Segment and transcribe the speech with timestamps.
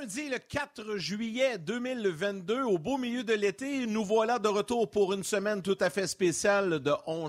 [0.00, 5.12] Lundi, le 4 juillet 2022, au beau milieu de l'été, nous voilà de retour pour
[5.12, 7.28] une semaine tout à fait spéciale de On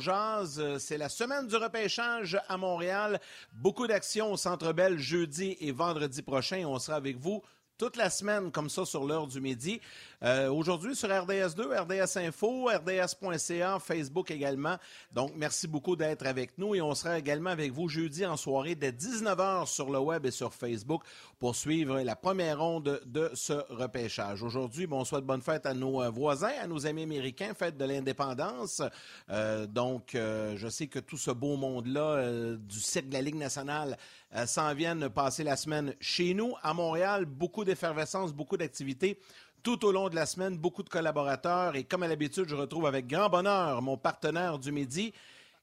[0.79, 3.19] C'est la semaine du repêchage à Montréal.
[3.51, 6.63] Beaucoup d'actions au Centre Bell jeudi et vendredi prochain.
[6.65, 7.41] On sera avec vous
[7.77, 9.81] toute la semaine comme ça sur l'heure du midi.
[10.23, 14.77] Euh, aujourd'hui sur RDS2, RDS Info, RDS.ca, Facebook également.
[15.11, 18.75] Donc, merci beaucoup d'être avec nous et on sera également avec vous jeudi en soirée
[18.75, 21.03] dès 19h sur le web et sur Facebook
[21.37, 24.41] pour suivre la première ronde de ce repêchage.
[24.41, 27.77] Aujourd'hui, bon, on souhaite bonne fête à nos euh, voisins, à nos amis américains, fête
[27.77, 28.81] de l'indépendance.
[29.29, 33.97] Euh, donc, je sais que tout ce beau monde-là du cycle de la Ligue nationale
[34.45, 37.25] s'en viennent passer la semaine chez nous, à Montréal.
[37.25, 39.19] Beaucoup d'effervescence, beaucoup d'activités
[39.65, 41.75] tout au long de la semaine, beaucoup de collaborateurs.
[41.75, 45.11] Et comme à l'habitude, je retrouve avec grand bonheur mon partenaire du midi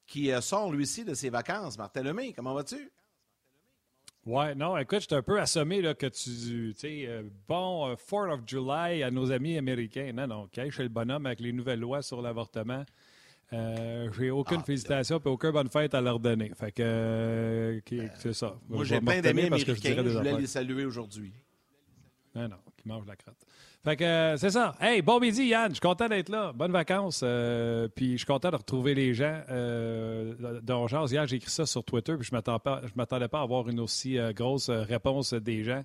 [0.09, 1.79] qui euh, sort, lui aussi, de ses vacances.
[1.79, 2.03] Martin
[2.35, 2.91] comment vas-tu?
[4.27, 6.75] Ouais, non, écoute, je suis un peu assommé là, que tu.
[6.85, 10.13] Euh, bon, 4th euh, of July à nos amis américains.
[10.13, 12.85] Non, non, OK, suis le bonhomme avec les nouvelles lois sur l'avortement.
[13.53, 16.51] J'ai aucune ah, félicitation et aucune bonne fête à leur donner.
[16.59, 17.81] Fait que,
[18.19, 18.57] c'est ça.
[18.69, 19.75] Moi, j'ai plein d'amis américains.
[19.75, 21.33] Je, je voulais les saluer aujourd'hui.
[22.35, 23.37] Non, non, qui mangent la crotte.
[23.85, 24.75] Fait que euh, c'est ça.
[24.81, 25.71] Hey, bon midi, Yann.
[25.71, 26.53] Je suis content d'être là.
[26.53, 27.23] Bonnes vacances.
[27.25, 30.35] Euh, puis je suis content de retrouver les gens euh,
[31.11, 32.41] Hier, j'ai écrit ça sur Twitter, puis je ne
[32.95, 35.83] m'attendais pas à avoir une aussi euh, grosse réponse des gens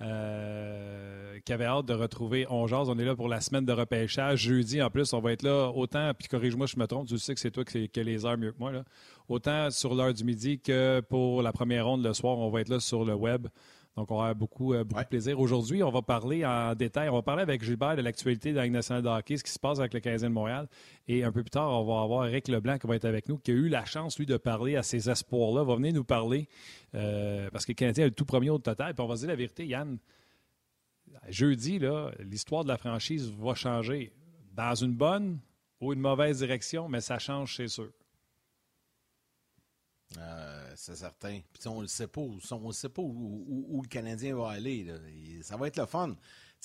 [0.00, 2.88] qui avaient hâte de retrouver Ongeance.
[2.88, 4.40] On est là pour la semaine de repêchage.
[4.40, 7.18] Jeudi, en plus, on va être là autant, puis corrige-moi si je me trompe, tu
[7.18, 8.72] sais que c'est toi qui, as les heures mieux que moi.
[8.72, 8.84] Là.
[9.28, 12.68] Autant sur l'heure du midi que pour la première ronde le soir, on va être
[12.68, 13.48] là sur le web.
[13.96, 15.38] Donc, on aura beaucoup, euh, beaucoup de plaisir.
[15.38, 17.08] Aujourd'hui, on va parler en détail.
[17.08, 19.52] On va parler avec Gilbert de l'actualité de la Ligue nationale de hockey, ce qui
[19.52, 20.68] se passe avec le Canadien de Montréal.
[21.06, 23.38] Et un peu plus tard, on va avoir Eric Leblanc qui va être avec nous,
[23.38, 25.62] qui a eu la chance, lui, de parler à ces espoirs-là.
[25.62, 26.48] Va venir nous parler
[26.94, 28.94] euh, parce que le Canadien a le tout premier au total.
[28.94, 29.98] Puis on va dire la vérité, Yann.
[31.28, 31.78] Jeudi,
[32.18, 34.12] l'histoire de la franchise va changer
[34.54, 35.38] dans une bonne
[35.80, 37.90] ou une mauvaise direction, mais ça change, c'est sûr.
[40.18, 41.40] Euh, c'est certain.
[41.52, 44.86] Puis on ne sait pas, où, on sait pas où, le Canadien va aller.
[45.42, 46.14] Ça va être le fun.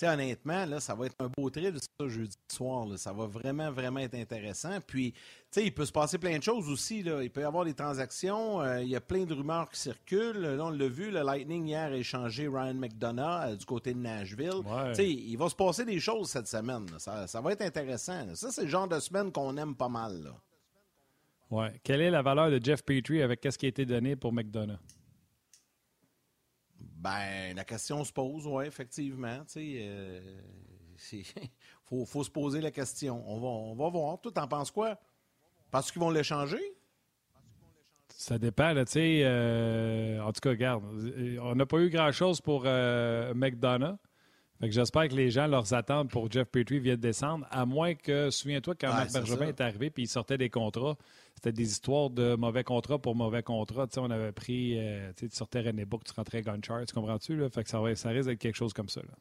[0.04, 2.88] honnêtement, là, ça va être un beau thrill ça jeudi soir.
[2.98, 4.80] Ça va vraiment, vraiment être intéressant.
[4.86, 5.14] Puis,
[5.58, 7.04] il peut se passer plein de choses aussi.
[7.04, 7.24] Là.
[7.24, 8.62] Il peut y avoir des transactions.
[8.62, 10.42] Euh, il y a plein de rumeurs qui circulent.
[10.42, 14.00] Là, on l'a vu, le Lightning hier a échangé Ryan McDonough euh, du côté de
[14.00, 14.62] Nashville.
[15.00, 16.86] Il va se passer des choses cette semaine.
[16.98, 18.36] Ça, ça, va être intéressant.
[18.36, 20.24] Ça, c'est le genre de semaine qu'on aime pas mal.
[20.24, 20.36] Là.
[21.50, 21.80] Ouais.
[21.84, 24.78] Quelle est la valeur de Jeff Petrie avec ce qui a été donné pour McDonough?
[26.80, 29.42] Ben, la question se pose, oui, effectivement.
[29.56, 30.42] Il euh,
[31.86, 33.24] faut, faut, se poser la question.
[33.26, 34.20] On va, on va voir.
[34.20, 35.00] Toi, t'en penses quoi?
[35.72, 36.60] Penses qu'ils vont l'échanger?
[38.10, 39.22] Ça dépend, tu sais.
[39.24, 40.84] Euh, en tout cas, regarde,
[41.42, 43.96] on n'a pas eu grand-chose pour euh, McDonough.
[44.62, 48.76] j'espère que les gens, leurs attentes pour Jeff Petrie viennent descendre, à moins que, souviens-toi,
[48.76, 50.98] quand Marc Bergevin est arrivé et il sortait des contrats,
[51.40, 53.88] c'était des histoires de mauvais contrats pour mauvais contrats.
[53.96, 57.50] on avait pris, euh, tu sortais René tu rentrais Gunchard, tu comprends-tu?
[57.50, 59.02] Fait que ça, ça risque d'être quelque chose comme ça.
[59.02, 59.14] Là.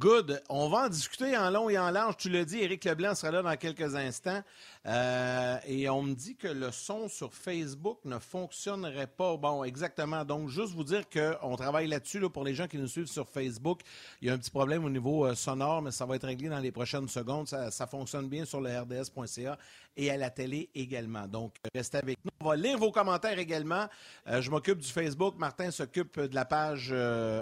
[0.00, 0.42] Good.
[0.48, 2.16] On va en discuter en long et en large.
[2.16, 4.42] Tu l'as dit, Éric Leblanc sera là dans quelques instants.
[4.86, 9.36] Euh, et on me dit que le son sur Facebook ne fonctionnerait pas.
[9.36, 10.24] Bon, exactement.
[10.24, 13.82] Donc, juste vous dire qu'on travaille là-dessus pour les gens qui nous suivent sur Facebook.
[14.22, 16.48] Il y a un petit problème au niveau euh, sonore, mais ça va être réglé
[16.48, 17.46] dans les prochaines secondes.
[17.46, 19.58] Ça, fonctionne bien sur le rds.ca
[19.98, 21.26] et à la télé également.
[21.26, 22.30] Donc, restez avec nous.
[22.40, 23.86] On va lire vos commentaires également.
[24.28, 25.34] Euh, je m'occupe du Facebook.
[25.36, 26.94] Martin s'occupe de la page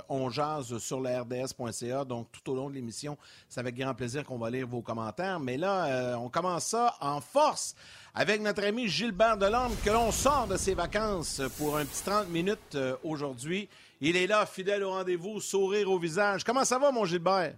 [0.09, 2.05] On sur le rds.ca.
[2.05, 3.17] Donc, tout au long de l'émission,
[3.49, 5.41] c'est avec grand plaisir qu'on va lire vos commentaires.
[5.41, 7.75] Mais là, on commence ça en force
[8.19, 12.29] avec notre ami Gilbert Delorme, que l'on sort de ses vacances pour un petit 30
[12.29, 13.69] minutes euh, aujourd'hui.
[14.01, 16.43] Il est là, fidèle au rendez-vous, sourire au visage.
[16.43, 17.55] Comment ça va, mon Gilbert?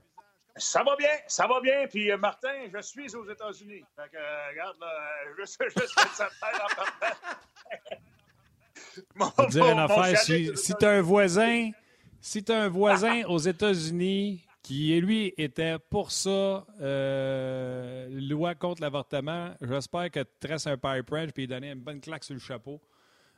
[0.56, 1.86] Ça va bien, ça va bien.
[1.88, 3.82] Puis, euh, Martin, je suis aux États-Unis.
[3.96, 4.88] Fait que, euh, regarde, là,
[5.38, 6.22] je, suis je
[9.14, 9.48] en partant.
[9.48, 11.70] dire une affaire, si, si tu as un voisin,
[12.20, 19.52] si tu un voisin aux États-Unis qui, lui, était pour ça, euh, loi contre l'avortement.
[19.60, 22.80] J'espère que tu traces un pipe wrench puis donner une bonne claque sur le chapeau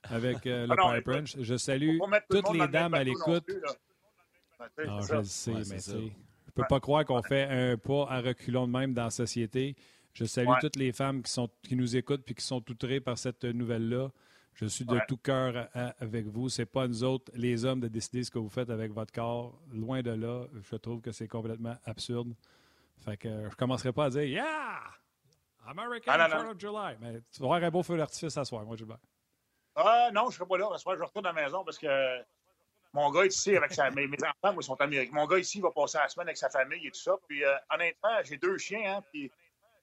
[0.02, 1.37] avec euh, le ah pipe wrench.
[1.40, 1.96] Je salue
[2.29, 3.49] toutes les dames à l'écoute.
[4.87, 6.11] Non, je le sais, mais je ne
[6.55, 9.75] peux pas croire qu'on fait un pas à reculons de même dans la société.
[10.12, 13.17] Je salue toutes les femmes qui, sont, qui nous écoutent et qui sont outrées par
[13.17, 14.11] cette nouvelle-là.
[14.54, 15.69] Je suis de tout cœur
[15.99, 16.49] avec vous.
[16.49, 19.58] C'est pas nous autres, les hommes, de décider ce que vous faites avec votre corps.
[19.72, 22.34] Loin de là, je trouve que c'est complètement absurde.
[23.04, 24.81] Fait que je commencerai pas à dire Yeah!
[25.66, 26.96] American ah, of July.
[27.00, 28.99] Mais tu vas avoir un beau feu d'artifice à soir, moi, Gilbert.
[29.75, 30.69] Ah non, je serai pas là.
[30.72, 32.22] Ce soir, je retourne à la maison parce que
[32.93, 35.14] mon gars ici, avec sa, mes, enfants, moi, sont américains.
[35.14, 37.16] Mon gars ici va passer la semaine avec sa famille et tout ça.
[37.28, 39.31] Puis, euh, honnêtement, j'ai deux chiens, hein, puis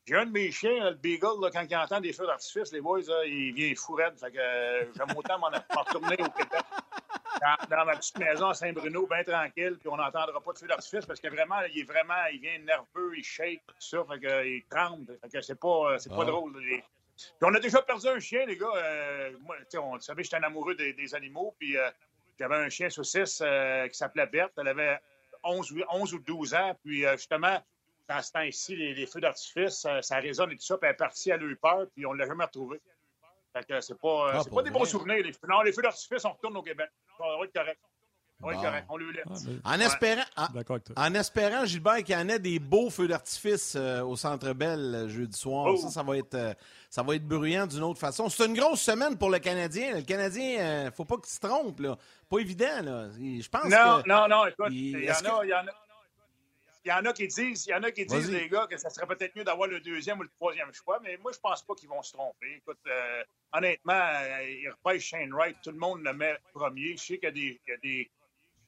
[0.05, 2.81] j'ai un de mes chiens, le Beagle, là, quand il entend des feux d'artifice, les
[2.81, 4.17] boys, il vient fou raide.
[4.19, 6.63] Fait que euh, j'aime autant m'en retourner au Québec.
[7.69, 11.05] Dans, ma petite maison à Saint-Bruno, bien tranquille, puis on n'entendra pas de feux d'artifice
[11.05, 14.45] parce que vraiment, il est vraiment, il vient nerveux, il shake, tout ça, fait que,
[14.45, 15.17] il tremble.
[15.21, 16.25] Fait que c'est pas, c'est pas ah.
[16.25, 16.53] drôle.
[17.19, 18.71] Puis on a déjà perdu un chien, les gars.
[18.75, 21.89] Euh, moi, on savait que j'étais un amoureux des, animaux, puis euh,
[22.39, 24.53] j'avais un chien saucisse euh, qui s'appelait Berthe.
[24.57, 24.99] Elle avait
[25.43, 27.61] 11, 11, ou 12 ans, puis justement,
[28.09, 31.31] dans ce temps-ci, les, feux d'artifice, ça, résonne et tout ça, puis elle est partie
[31.31, 32.81] à leur peur, puis on ne l'a jamais retrouvée.
[33.53, 35.23] Fait que c'est pas, ah, pas des bons souvenirs.
[35.23, 36.89] Les, non, les feux d'artifice, on retourne au Québec.
[37.17, 37.79] Ça va être correct.
[38.41, 38.85] Oui, correct.
[38.89, 39.07] On lui.
[39.65, 40.23] Ah, en, espérant,
[40.95, 44.95] en, espérant, Gilbert, qu'il y en ait des beaux feux d'artifice euh, au Centre Bell
[44.95, 45.65] euh, jeudi soir.
[45.67, 45.77] Oh.
[45.77, 46.53] Ça, ça va être, euh,
[46.89, 48.29] ça va être bruyant d'une autre façon.
[48.29, 49.95] C'est une grosse semaine pour le Canadien.
[49.95, 51.81] Le Canadien, il ne faut pas qu'il se trompe.
[51.81, 51.97] Là.
[52.29, 52.81] Pas évident.
[52.81, 53.09] Là.
[53.19, 54.45] Je pense non, non, non.
[54.45, 55.88] Écoute, il, y, en a,
[56.85, 56.99] il y en a.
[57.01, 58.89] Il y a qui disent, il y en a qui disent, les gars, que ça
[58.89, 61.75] serait peut-être mieux d'avoir le deuxième ou le troisième choix, mais moi, je pense pas
[61.75, 62.55] qu'ils vont se tromper.
[62.57, 62.79] Écoute,
[63.53, 64.11] honnêtement,
[64.47, 66.95] ils repêchent Shane Wright, tout le monde le met premier.
[66.97, 68.11] Je sais qu'il y a des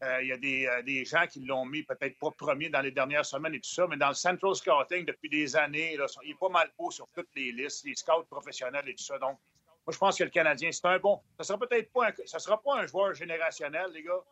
[0.03, 2.81] euh, il y a des, euh, des gens qui l'ont mis peut-être pas premier dans
[2.81, 6.07] les dernières semaines et tout ça, mais dans le Central Scouting, depuis des années, là,
[6.23, 9.19] il est pas mal haut sur toutes les listes, les scouts professionnels et tout ça.
[9.19, 9.37] Donc,
[9.85, 11.21] moi, je pense que le Canadien, c'est un bon.
[11.37, 14.23] Ça sera peut-être pas un, ça sera pas un joueur générationnel, les gars.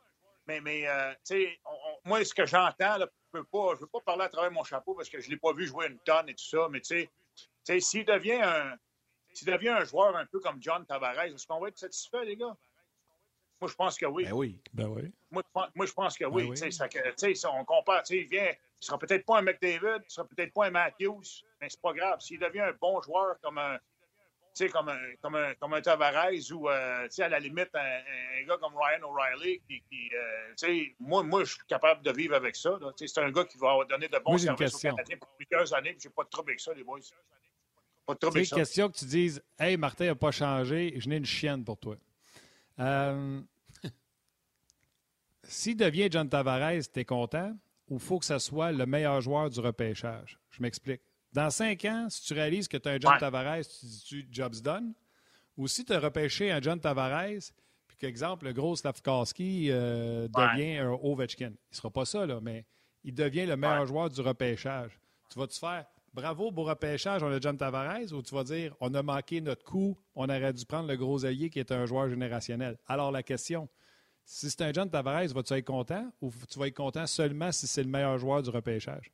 [0.50, 1.60] Mais, mais euh, tu sais,
[2.06, 4.96] moi, ce que j'entends, je peux pas, je veux pas parler à travers mon chapeau
[4.96, 7.07] parce que je l'ai pas vu jouer une tonne et tout ça, mais tu
[7.63, 8.75] sais, s'il devient un,
[9.31, 12.36] s'il devient un joueur un peu comme John Tavares, est-ce qu'on va être satisfait, les
[12.36, 12.57] gars?
[13.62, 14.24] Moi, je pense que oui.
[14.25, 14.60] Ben oui.
[14.74, 15.13] Ben oui.
[15.30, 15.44] Moi,
[15.75, 16.50] moi je pense que oui.
[16.60, 16.88] Ben ça,
[17.36, 18.02] ça, on compare.
[18.10, 21.69] Il vient, il sera peut-être pas un McDavid, il sera peut-être pas un Matthews, mais
[21.69, 22.22] c'est pas grave.
[22.22, 23.78] S'il devient un bon joueur comme un,
[24.67, 28.73] comme un, comme un, comme un Tavares ou euh, à la limite un, gars comme
[28.75, 32.77] Ryan O'Reilly, qui, qui euh, moi, moi, je suis capable de vivre avec ça.
[32.97, 35.95] C'est un gars qui va donner de bons services aux Canadiens pour plusieurs années.
[36.01, 37.00] Je n'ai pas de trouble avec ça, les boys.
[38.06, 38.56] Pas de trouble avec ça.
[38.57, 41.95] question que tu dises Hey, Martin n'a pas changé, je n'ai une chienne pour toi.
[42.79, 43.41] Euh,
[45.44, 47.56] S'il devient John Tavares, tu es content
[47.88, 50.38] ou faut que ce soit le meilleur joueur du repêchage?
[50.51, 51.01] Je m'explique.
[51.34, 54.62] Dans cinq ans, si tu réalises que tu as un John Tavares, tu dis-tu job's
[54.62, 54.94] done?
[55.58, 57.52] Ou si tu as repêché un John Tavares,
[57.88, 61.50] puis qu'exemple, le gros Slavkowski euh, devient un Ovechkin.
[61.50, 62.66] Il ne sera pas ça, là, mais
[63.04, 65.00] il devient le meilleur joueur du repêchage.
[65.30, 68.94] Tu vas-tu faire bravo pour repêchage, on a John Tavares, ou tu vas dire on
[68.94, 72.10] a manqué notre coup, on aurait dû prendre le gros allié qui est un joueur
[72.10, 72.78] générationnel.
[72.88, 73.70] Alors la question,
[74.26, 77.68] si c'est un John Tavares, vas-tu être content ou tu vas être content seulement si
[77.68, 79.12] c'est le meilleur joueur du repêchage?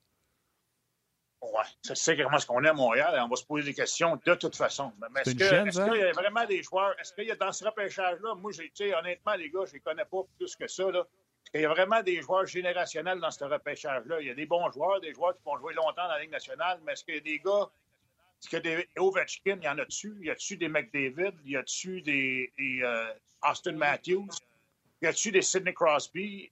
[1.54, 3.20] Oui, c'est comment ce qu'on est à Montréal.
[3.24, 4.92] On va se poser des questions de toute façon.
[5.00, 7.00] Mais est-ce qu'il y a vraiment des joueurs?
[7.00, 8.36] Est-ce qu'il y a dans ce repêchage-là?
[8.36, 8.52] Moi,
[9.00, 10.90] honnêtement, les gars, je ne les connais pas plus que ça.
[10.92, 11.06] Là.
[11.54, 14.20] Il y a vraiment des joueurs générationnels dans ce repêchage-là?
[14.20, 16.32] Il y a des bons joueurs, des joueurs qui vont jouer longtemps dans la Ligue
[16.32, 17.70] nationale, mais est-ce qu'il y a des gars,
[18.42, 20.18] est-ce qu'il y a des Ovechkin, il y en a-tu?
[20.22, 21.34] Y a-tu des McDavid?
[21.46, 22.52] Y a-tu des,
[22.84, 23.14] euh,
[23.44, 24.28] Austin Matthews?
[25.02, 26.50] Y a-tu des Sidney Crosby?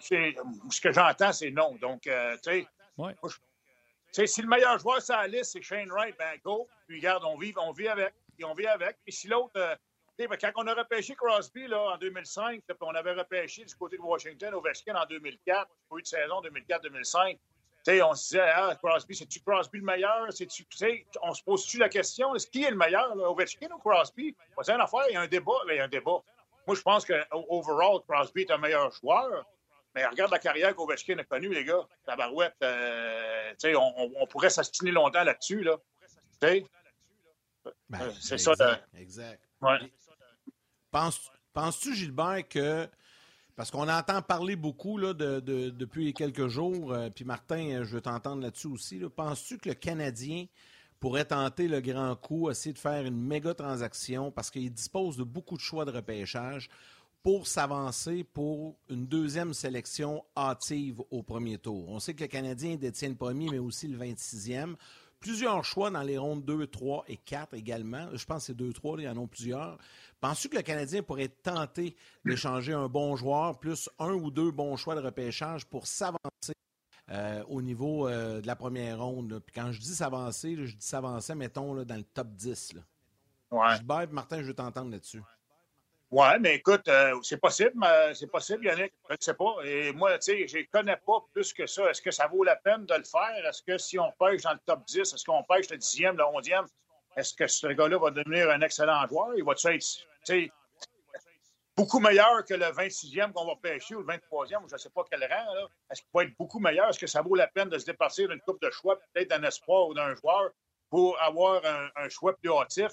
[0.00, 1.76] Ce que j'entends, c'est non.
[1.80, 2.66] Donc, euh, tu sais,
[4.12, 6.68] si le meilleur joueur sur la liste, c'est Shane Wright, ben go.
[6.86, 8.14] Puis, regarde, on vit, on vit avec.
[8.36, 8.96] Puis on vit avec.
[9.04, 9.74] Puis si l'autre, euh,
[10.18, 13.96] ben, quand on a repêché Crosby là, en 2005, puis on avait repêché du côté
[13.96, 17.38] de Washington Ovechkin en 2004, pas eu de saison 2004-2005,
[18.02, 20.26] on se disait, ah, Crosby, c'est-tu Crosby le meilleur?
[21.22, 24.34] on se pose-tu la question, est-ce qui est le meilleur, Ovechkin ou Crosby?
[24.60, 25.52] C'est une affaire, il y a un débat.
[25.68, 26.20] il y a un débat.
[26.66, 29.46] Moi, je pense que overall, Crosby est un meilleur joueur.
[29.98, 31.84] Mais regarde la carrière qu'Ovechkin a connue, les gars.
[32.06, 35.64] La barouette, euh, on, on, pourrait s'astiner longtemps là-dessus.
[35.64, 35.76] Là.
[36.40, 36.62] Ben,
[37.94, 38.52] euh, c'est ça.
[38.96, 39.42] Exact.
[39.60, 39.92] Ouais.
[40.92, 42.88] Penses-tu, Gilbert, que.
[43.56, 48.00] Parce qu'on entend parler beaucoup là, de, depuis quelques jours, euh, puis Martin, je veux
[48.00, 49.00] t'entendre là-dessus aussi.
[49.16, 50.46] Penses-tu que le Canadien
[51.00, 55.24] pourrait tenter le grand coup, essayer de faire une méga transaction parce qu'il dispose de
[55.24, 56.70] beaucoup de choix de repêchage
[57.28, 61.86] pour s'avancer pour une deuxième sélection hâtive au premier tour.
[61.90, 64.76] On sait que le Canadien détient le premier, mais aussi le 26e.
[65.20, 68.08] Plusieurs choix dans les rondes 2, 3 et 4 également.
[68.14, 69.76] Je pense que c'est 2, 3, il y en a plusieurs.
[70.22, 74.76] Penses-tu que le Canadien pourrait tenter d'échanger un bon joueur plus un ou deux bons
[74.76, 76.54] choix de repêchage pour s'avancer
[77.10, 79.42] euh, au niveau euh, de la première ronde?
[79.44, 82.72] Puis quand je dis s'avancer, je dis s'avancer, mettons, là, dans le top 10.
[82.72, 82.80] Là.
[83.50, 84.06] Ouais.
[84.06, 85.20] Martin, je veux t'entendre là-dessus.
[86.10, 88.94] Oui, mais écoute, euh, c'est possible, c'est possible, Yannick.
[89.10, 89.56] Je ne sais pas.
[89.64, 91.90] Et moi, tu sais, je ne connais pas plus que ça.
[91.90, 93.46] Est-ce que ça vaut la peine de le faire?
[93.46, 96.24] Est-ce que si on pêche dans le top 10, est-ce qu'on pêche le 10e, le
[96.24, 96.66] 11e?
[97.14, 99.34] Est-ce que ce gars-là va devenir un excellent joueur?
[99.36, 100.50] Il va être
[101.76, 104.90] beaucoup meilleur que le 26e qu'on va pêcher ou le 23e, ou je ne sais
[104.90, 105.68] pas quel rang.
[105.90, 106.88] Est-ce qu'il va être beaucoup meilleur?
[106.88, 109.42] Est-ce que ça vaut la peine de se départir d'une coupe de choix, peut-être d'un
[109.42, 110.50] espoir ou d'un joueur,
[110.90, 112.92] pour avoir un, choix plus hâtif?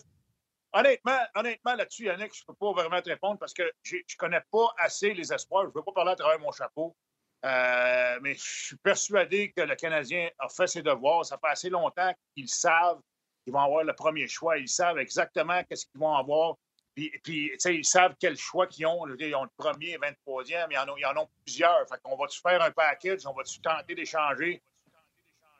[0.77, 4.01] Honnêtement, honnêtement là-dessus, Yannick, je ne peux pas vraiment te répondre parce que je ne
[4.17, 5.63] connais pas assez les espoirs.
[5.63, 6.93] Je ne veux pas parler à travers mon chapeau.
[7.45, 11.25] Euh, mais je suis persuadé que le Canadien a fait ses devoirs.
[11.25, 12.99] Ça fait assez longtemps qu'ils savent
[13.45, 14.57] qu'ils vont avoir le premier choix.
[14.57, 16.55] Ils savent exactement qu'est-ce qu'ils vont avoir.
[16.93, 17.11] Puis,
[17.65, 19.07] ils savent quel choix qu'ils ont.
[19.17, 21.87] Ils ont le premier, 23e, ils en ils en ont plusieurs.
[21.87, 23.25] Fait qu'on va-tu faire un package?
[23.25, 24.61] On va-tu tenter d'échanger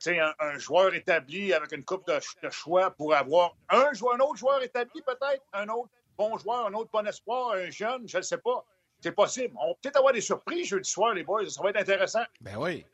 [0.07, 4.61] un, un, joueur établi avec une coupe de, choix pour avoir un, un autre joueur
[4.61, 8.37] établi peut-être, un autre bon joueur, un autre bon espoir, un jeune, je ne sais
[8.37, 8.65] pas.
[9.01, 9.53] C'est possible.
[9.61, 11.47] On va peut-être avoir des surprises jeudi soir, les boys.
[11.49, 12.23] Ça va être intéressant.
[12.41, 12.85] Ben oui.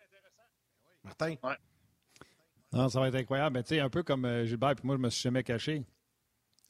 [1.03, 1.36] Martin.
[2.74, 3.53] Non, ça va être incroyable.
[3.55, 5.84] Ben, tu sais, un peu comme euh, Gilbert, puis moi, je me suis jamais caché.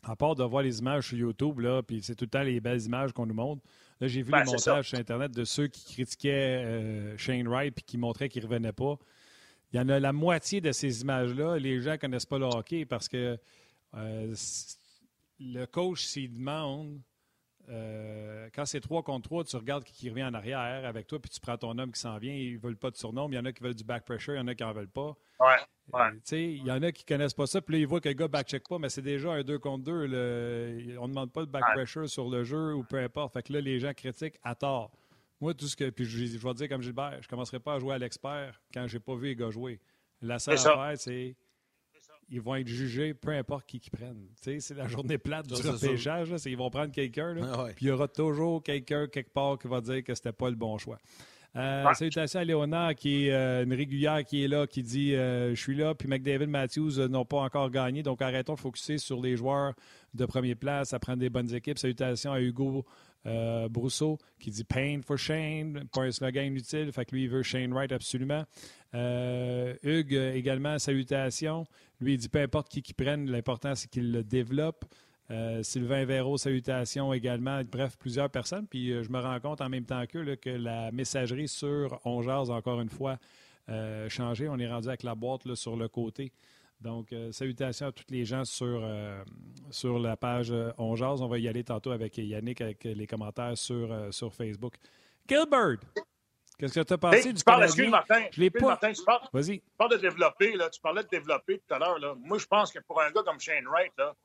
[0.04, 2.60] À part de voir les images sur YouTube, là, puis c'est tout le temps les
[2.60, 3.62] belles images qu'on nous montre.
[4.00, 7.74] Là, j'ai vu ben, les montages sur Internet de ceux qui critiquaient euh, Shane Wright
[7.74, 8.98] puis qui montraient qu'il ne revenait pas.
[9.74, 12.46] Il y en a la moitié de ces images-là, les gens ne connaissent pas le
[12.46, 13.38] hockey parce que
[13.96, 14.36] euh,
[15.40, 17.00] le coach s'il demande
[17.70, 21.30] euh, quand c'est 3 contre 3, tu regardes qui revient en arrière avec toi, puis
[21.30, 22.34] tu prends ton homme qui s'en vient.
[22.34, 23.30] Ils ne veulent pas de surnom.
[23.30, 24.74] Il y en a qui veulent du back pressure, il y en a qui n'en
[24.74, 25.16] veulent pas.
[25.40, 25.56] Ouais,
[25.94, 26.10] ouais.
[26.34, 28.10] Euh, il y en a qui ne connaissent pas ça, puis là, ils voient que
[28.10, 30.98] le gars back-check pas, mais c'est déjà un 2 contre 2.
[31.00, 33.34] On ne demande pas de back pressure sur le jeu ou peu importe.
[33.34, 34.92] Fait que là, les gens critiquent à tort.
[35.42, 35.90] Moi, tout ce que.
[35.90, 38.88] Puis je, vais dire comme Gilbert, je ne commencerai pas à jouer à l'expert quand
[38.88, 39.82] je n'ai pas vu les gars jouer.
[40.22, 41.36] La seule affaire, c'est
[42.30, 44.30] ils vont être jugés, peu importe qui qu'ils prennent.
[44.36, 46.30] c'est la journée plate du repêchage.
[46.46, 49.82] ils vont prendre quelqu'un, ah puis il y aura toujours quelqu'un quelque part qui va
[49.82, 50.98] dire que c'était pas le bon choix.
[51.58, 55.50] Euh, salutations à Léonard, qui est euh, une régulière qui est là, qui dit euh,
[55.50, 59.22] Je suis là, puis McDavid Matthews n'ont pas encore gagné, donc arrêtons de focuser sur
[59.22, 59.74] les joueurs
[60.14, 61.78] de première place, à prendre des bonnes équipes.
[61.78, 62.86] Salutations à Hugo
[63.70, 67.44] Brousseau, qui dit Pain for Shane, pas un slogan inutile, fait que lui, il veut
[67.44, 68.46] Shane Wright absolument.
[68.94, 71.66] Hugues également, salutations.
[72.00, 74.86] Lui, il dit peu importe qui qui prenne, l'important, c'est qu'il le développe.
[75.32, 77.62] Euh, Sylvain Véro, salutations également.
[77.64, 78.68] Bref, plusieurs personnes.
[78.68, 82.28] Puis euh, je me rends compte en même temps qu'eux que la messagerie sur On
[82.28, 83.18] encore une fois,
[83.70, 84.50] euh, changé.
[84.50, 86.34] On est rendu avec la boîte sur le côté.
[86.82, 88.84] Donc, salutations à tous les gens sur,
[89.70, 94.12] sur la page On On va y aller tantôt avec Yannick, avec les commentaires sur,
[94.12, 94.74] sur Facebook.
[95.30, 95.78] Gilbert!
[96.58, 98.68] Qu'est-ce que tu as pensé du parles, excuse Martin, je l'ai pas.
[98.68, 99.60] Martin, tu parles, Vas-y.
[99.60, 102.00] Tu parles de développer, là, tu parlais de développer tout à l'heure.
[102.00, 102.16] Là.
[102.20, 104.16] Moi, je pense que pour un gars comme Shane Wright, là,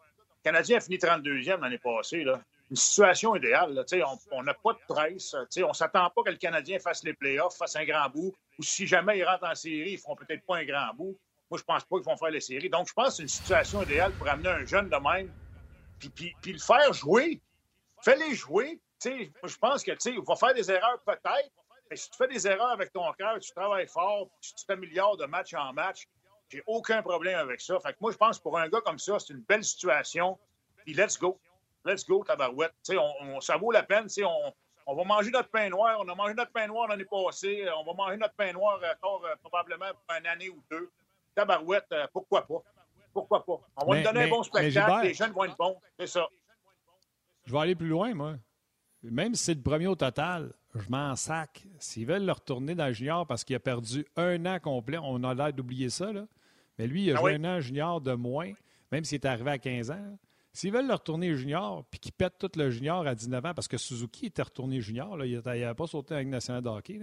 [0.47, 2.23] Canadien a fini 32e l'année passée.
[2.23, 2.41] Là.
[2.71, 3.85] Une situation idéale.
[4.31, 5.35] On n'a pas de presse.
[5.35, 8.33] On ne s'attend pas que le Canadien fasse les playoffs, fasse un grand bout.
[8.57, 11.19] Ou si jamais ils rentrent en série, ils ne feront peut-être pas un grand bout.
[11.51, 12.71] Moi, je pense pas qu'ils vont faire les séries.
[12.71, 15.33] Donc, je pense que c'est une situation idéale pour amener un jeune de même,
[15.99, 17.41] puis, puis, puis le faire jouer.
[18.05, 18.79] Fais-les jouer.
[19.05, 21.51] Je pense que il va faire des erreurs peut-être,
[21.95, 25.55] si tu fais des erreurs avec ton cœur, tu travailles fort, tu t'améliores de match
[25.55, 26.07] en match,
[26.49, 27.79] j'ai aucun problème avec ça.
[27.81, 30.39] Fait que moi, je pense que pour un gars comme ça, c'est une belle situation.
[30.85, 31.39] Puis let's go.
[31.85, 32.75] Let's go, tabarouette.
[32.91, 34.07] On, ça vaut la peine.
[34.25, 34.53] On,
[34.87, 35.97] on va manger notre pain noir.
[36.01, 37.67] On a mangé notre pain noir l'année passée.
[37.77, 40.91] On va manger notre pain noir encore euh, probablement pour une année ou deux.
[41.35, 42.63] Tabarouette, euh, pourquoi pas?
[43.13, 43.61] Pourquoi pas?
[43.77, 45.07] On va lui donner un bon spectacle.
[45.07, 45.77] Les jeunes vont être bons.
[45.99, 46.29] C'est ça.
[47.45, 48.35] Je vais aller plus loin, moi.
[49.03, 51.65] Même si c'est le premier au total, je m'en sac.
[51.79, 55.23] S'ils veulent le retourner dans le junior parce qu'il a perdu un an complet, on
[55.23, 56.27] a l'air d'oublier ça, là.
[56.79, 58.53] Mais lui, il a ah joué un an junior de moins,
[58.93, 60.19] même s'il est arrivé à 15 ans.
[60.53, 63.69] S'ils veulent le retourner junior, puis qu'il pète tout le junior à 19 ans, parce
[63.69, 67.01] que Suzuki était retourné junior, là, il n'avait pas sauté avec National de hockey.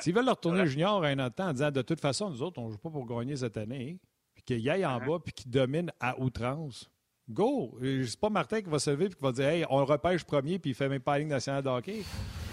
[0.00, 2.42] S'ils veulent le retourner junior à un autre temps en disant de toute façon, nous
[2.42, 3.98] autres, on ne joue pas pour gagner cette année,
[4.34, 5.08] puis qu'il aille en uh-huh.
[5.08, 6.90] bas, puis qu'il domine à outrance,
[7.30, 7.78] Go!
[7.80, 10.24] C'est pas Martin qui va se lever et qui va dire Hey, on le repêche
[10.24, 12.02] premier puis il fait même pas la Ligue nationale de hockey.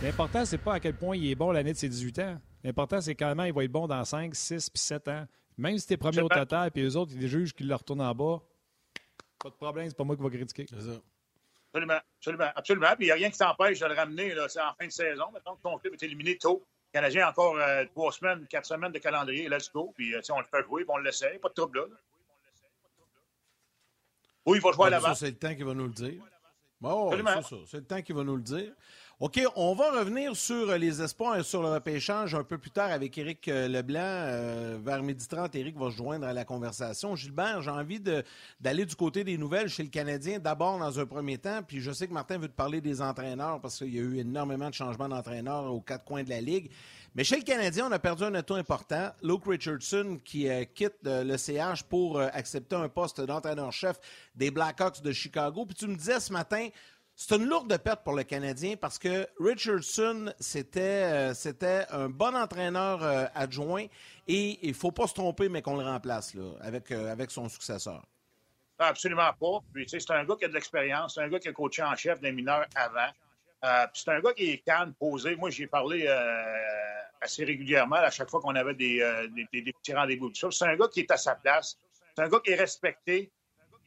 [0.02, 2.38] L'important, c'est pas à quel point il est bon l'année de ses 18 ans.
[2.64, 5.26] L'important, c'est quand même il va être bon dans 5, 6 puis 7 ans.
[5.60, 8.16] Même si t'es premier au total puis les autres, ils jugent qu'ils le retournent en
[8.16, 8.42] bas,
[9.40, 10.66] pas de problème, c'est pas moi qui va critiquer.
[11.74, 12.96] Absolument, absolument, absolument.
[12.96, 15.26] Puis il n'y a rien qui t'empêche de le ramener là, en fin de saison.
[15.34, 18.66] Maintenant que ton club est éliminé tôt, le Canadien a encore euh, trois semaines, quatre
[18.66, 19.94] semaines de calendrier, let's go.
[19.96, 21.86] Puis euh, on le fait jouer, puis on le laisse, pas de trouble là.
[24.46, 26.24] Oui, il va jouer à la C'est le temps qui va nous le dire.
[26.80, 27.56] Bon, c'est ça.
[27.66, 28.74] C'est le temps qui va nous le dire.
[29.22, 32.90] OK, on va revenir sur les espoirs et sur le repêchage un peu plus tard
[32.90, 34.00] avec Éric euh, Leblanc.
[34.00, 37.18] Euh, vers midi 30, Éric va se joindre à la conversation.
[37.18, 38.00] Gilbert, j'ai envie
[38.62, 41.92] d'aller du côté des nouvelles chez le Canadien, d'abord dans un premier temps, puis je
[41.92, 44.74] sais que Martin veut te parler des entraîneurs parce qu'il y a eu énormément de
[44.74, 46.72] changements d'entraîneurs aux quatre coins de la Ligue.
[47.16, 49.10] Mais chez le Canadien, on a perdu un atout important.
[49.24, 53.98] Luke Richardson qui euh, quitte euh, le CH pour euh, accepter un poste d'entraîneur-chef
[54.36, 55.66] des Blackhawks de Chicago.
[55.66, 56.70] Puis tu me disais ce matin,
[57.22, 61.34] C'est une lourde perte pour le Canadien parce que Richardson, c'était euh,
[61.92, 63.88] un bon entraîneur euh, adjoint
[64.26, 67.30] et il ne faut pas se tromper, mais qu'on le remplace là, avec, euh, avec
[67.30, 68.06] son successeur.
[68.80, 69.60] Absolument pas.
[69.86, 72.22] c'est un gars qui a de l'expérience, c'est un gars qui a coaché en chef
[72.22, 73.90] des mineurs avant.
[73.94, 75.36] c'est un gars qui est calme, posé.
[75.36, 76.08] Moi, j'ai parlé
[77.20, 80.32] assez régulièrement à chaque fois qu'on avait des, des petits rendez-vous.
[80.34, 81.78] C'est un gars qui est à sa place.
[82.16, 83.30] C'est un gars qui est respecté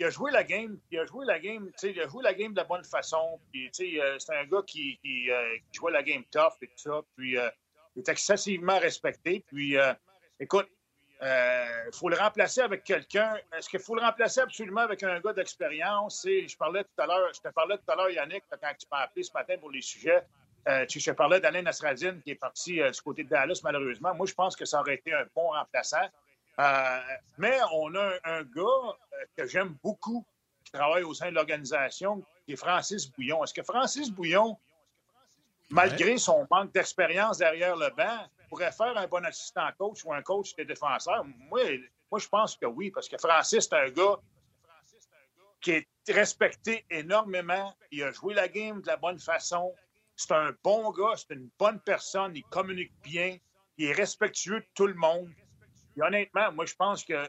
[0.02, 2.52] il a joué la game, il a joué la game, il a joué la game
[2.52, 3.38] de la bonne façon.
[3.52, 4.98] Puis, euh, c'est un gars qui,
[5.30, 7.00] euh, qui, jouait la game tough et tout ça.
[7.16, 7.48] Puis, euh,
[7.94, 9.44] il est excessivement respecté.
[9.46, 9.76] Puis,
[10.40, 10.68] écoute,
[11.20, 13.36] il faut le remplacer avec quelqu'un.
[13.56, 16.26] Est-ce qu'il faut le remplacer absolument avec un gars d'expérience?
[16.26, 19.02] Je parlais tout à l'heure, je te parlais tout à l'heure, Yannick, quand tu m'as
[19.02, 20.24] appelé ce matin pour les sujets.
[20.88, 24.12] tu je parlais d'Alain Nasradine qui est parti du côté de Dallas, malheureusement.
[24.14, 26.08] Moi, je pense que ça aurait été un bon remplaçant.
[26.62, 26.98] Euh,
[27.38, 30.24] mais on a un, gars euh, que j'aime beaucoup
[30.64, 33.42] qui travaille au sein de l'organisation, qui est Francis Bouillon.
[33.42, 34.56] Est-ce que Francis Bouillon,
[35.70, 40.22] malgré son manque d'expérience derrière le banc, pourrait faire un bon assistant coach ou un
[40.22, 41.24] coach des défenseurs?
[41.50, 41.62] Moi,
[42.10, 44.20] moi je pense que oui, parce que Francis, c'est un gars
[45.60, 47.74] qui est respecté énormément.
[47.90, 49.74] Il a joué la game de la bonne façon.
[50.14, 53.36] C'est un bon gars, c'est une bonne personne, il communique bien,
[53.78, 55.28] il est respectueux de tout le monde
[56.00, 57.28] honnêtement, moi, je pense que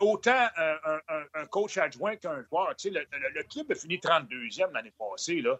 [0.00, 5.40] autant un, coach adjoint qu'un joueur, tu sais, le, club a fini 32e l'année passée,
[5.40, 5.56] là.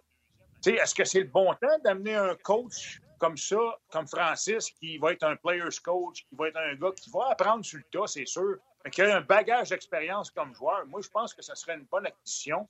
[0.63, 4.71] Tu sais, est-ce que c'est le bon temps d'amener un coach comme ça, comme Francis,
[4.71, 7.79] qui va être un player's coach, qui va être un gars qui va apprendre sur
[7.79, 10.87] le tas, c'est sûr, mais qui a un bagage d'expérience comme joueur?
[10.87, 12.69] Moi, je pense que ça serait une bonne acquisition.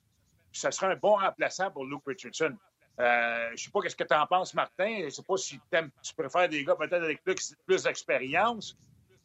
[0.52, 2.56] Ça serait un bon remplaçant pour Luke Richardson.
[3.00, 4.96] Euh, je ne sais pas ce que tu en penses, Martin.
[5.00, 8.76] Je ne sais pas si tu préfères des gars peut-être avec plus, plus d'expérience.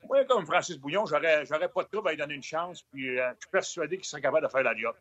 [0.07, 3.19] Moi, comme Francis Bouillon, j'aurais, j'aurais pas de trouble à lui donner une chance, puis
[3.19, 4.95] euh, je suis persuadé qu'il serait capable de faire la job.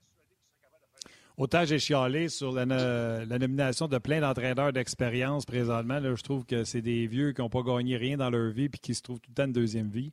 [1.38, 5.98] Autant j'ai chialé sur la, nomination de plein d'entraîneurs d'expérience présentement.
[6.00, 8.80] Je trouve que c'est des vieux qui n'ont pas gagné rien dans leur vie puis
[8.80, 10.10] qui se trouvent tout le temps une deuxième vie.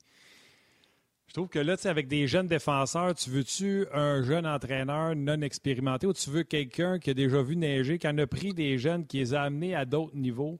[1.27, 6.07] Je trouve que là, avec des jeunes défenseurs, tu veux-tu un jeune entraîneur non expérimenté
[6.07, 9.05] ou tu veux quelqu'un qui a déjà vu neiger, qui en a pris des jeunes,
[9.05, 10.59] qui les a amenés à d'autres niveaux?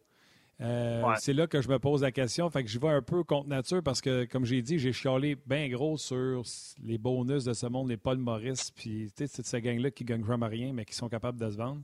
[0.62, 2.50] Euh, c'est là que je me pose la question.
[2.50, 5.38] Fait que je vais un peu contre nature parce que, comme j'ai dit, j'ai chialé
[5.46, 6.44] bien gros sur
[6.84, 10.48] les bonus de ce monde, les Paul Maurice, puis c'est cette gang-là qui gagne vraiment
[10.48, 11.82] rien, mais qui sont capables de se vendre.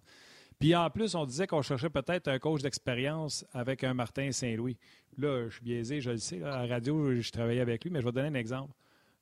[0.59, 4.77] Puis en plus, on disait qu'on cherchait peut-être un coach d'expérience avec un Martin Saint-Louis.
[5.17, 6.41] Là, je suis biaisé, je le sais.
[6.43, 8.73] à la radio, je travaillais avec lui, mais je vais donner un exemple.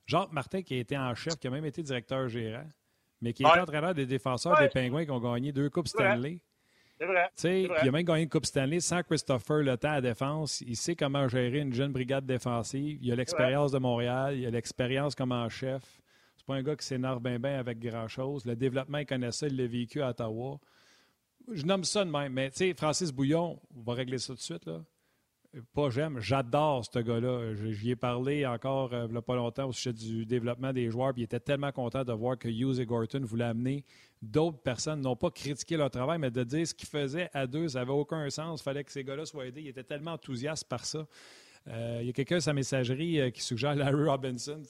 [0.06, 2.68] Jacques Martin, qui a été en chef, qui a même été directeur gérant,
[3.22, 6.39] mais qui est entraîneur des défenseurs des Pingouins qui ont gagné deux Coupes Stanley.
[6.99, 7.29] C'est vrai.
[7.84, 10.62] Il a même gagné une Coupe Stanley sans Christopher Le temps à défense.
[10.62, 12.99] Il sait comment gérer une jeune brigade défensive.
[13.01, 14.38] Il a l'expérience de Montréal.
[14.38, 15.82] Il a l'expérience comme en chef.
[16.38, 18.45] C'est pas un gars qui s'énerve bien bien avec grand-chose.
[18.45, 19.47] Le développement, il connaît ça.
[19.47, 20.60] Il l'a vécu à Ottawa.
[21.51, 22.34] Je nomme ça de même.
[22.34, 24.65] Mais tu sais, Francis Bouillon, on va régler ça tout de suite.
[24.65, 24.82] Là
[25.73, 27.53] pas j'aime, j'adore ce gars-là.
[27.53, 30.89] J'y ai parlé encore euh, il n'y a pas longtemps au sujet du développement des
[30.89, 33.86] joueurs, puis il était tellement content de voir que Hughes et Gorton voulaient amener
[34.23, 37.69] d'autres personnes, non pas critiquer leur travail, mais de dire ce qu'ils faisaient à deux,
[37.69, 38.62] ça n'avait aucun sens.
[38.62, 39.62] Il fallait que ces gars-là soient aidés.
[39.62, 41.05] Il était tellement enthousiaste par ça.
[41.69, 44.62] Euh, il y a quelqu'un sa messagerie euh, qui suggère Larry Robinson.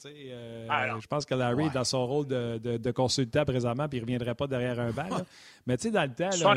[0.68, 4.02] Ah, je pense que Larry est dans son rôle de, de, consultant présentement, puis il
[4.02, 5.08] ne reviendrait pas derrière un banc.
[5.66, 6.54] Mais tu sais, dans le temps, là,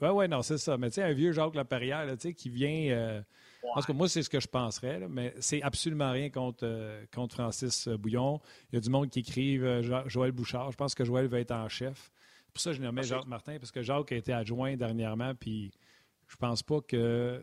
[0.00, 0.76] oui, oui, non, c'est ça.
[0.78, 3.22] Mais tu sais, un vieux Jacques Laperrière, tu sais, qui vient.
[3.64, 7.88] Euh, moi, c'est ce que je penserais, mais c'est absolument rien contre, euh, contre Francis
[7.88, 8.40] Bouillon.
[8.70, 10.70] Il y a du monde qui écrive euh, Joël Bouchard.
[10.72, 12.10] Je pense que Joël va être en chef.
[12.52, 15.70] Pour ça, je nommais Jacques Martin, parce que Jacques a été adjoint dernièrement, puis
[16.28, 17.42] je pense pas que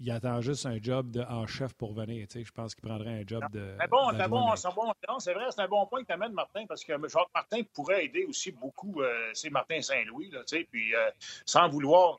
[0.00, 2.26] il attend juste un job de, en chef pour venir.
[2.34, 3.74] Je pense qu'il prendrait un job de.
[3.78, 6.66] Mais bon, c'est bon, bon, c'est vrai, c'est un bon point que tu amènes, Martin,
[6.66, 10.30] parce que Jacques Martin pourrait aider aussi beaucoup, euh, c'est Martin Saint-Louis,
[10.70, 11.10] puis euh,
[11.46, 12.18] sans vouloir.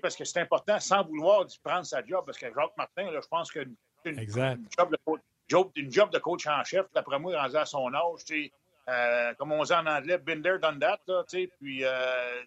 [0.00, 3.28] Parce que c'est important, sans vouloir prendre sa job, parce que Jacques Martin, là, je
[3.28, 7.64] pense qu'une une, job de, une job de coach en chef, d'après moi, rendu à
[7.64, 8.50] son âge,
[8.88, 11.24] euh, comme on dit en anglais, Binder done that, là,
[11.60, 12.42] puis euh,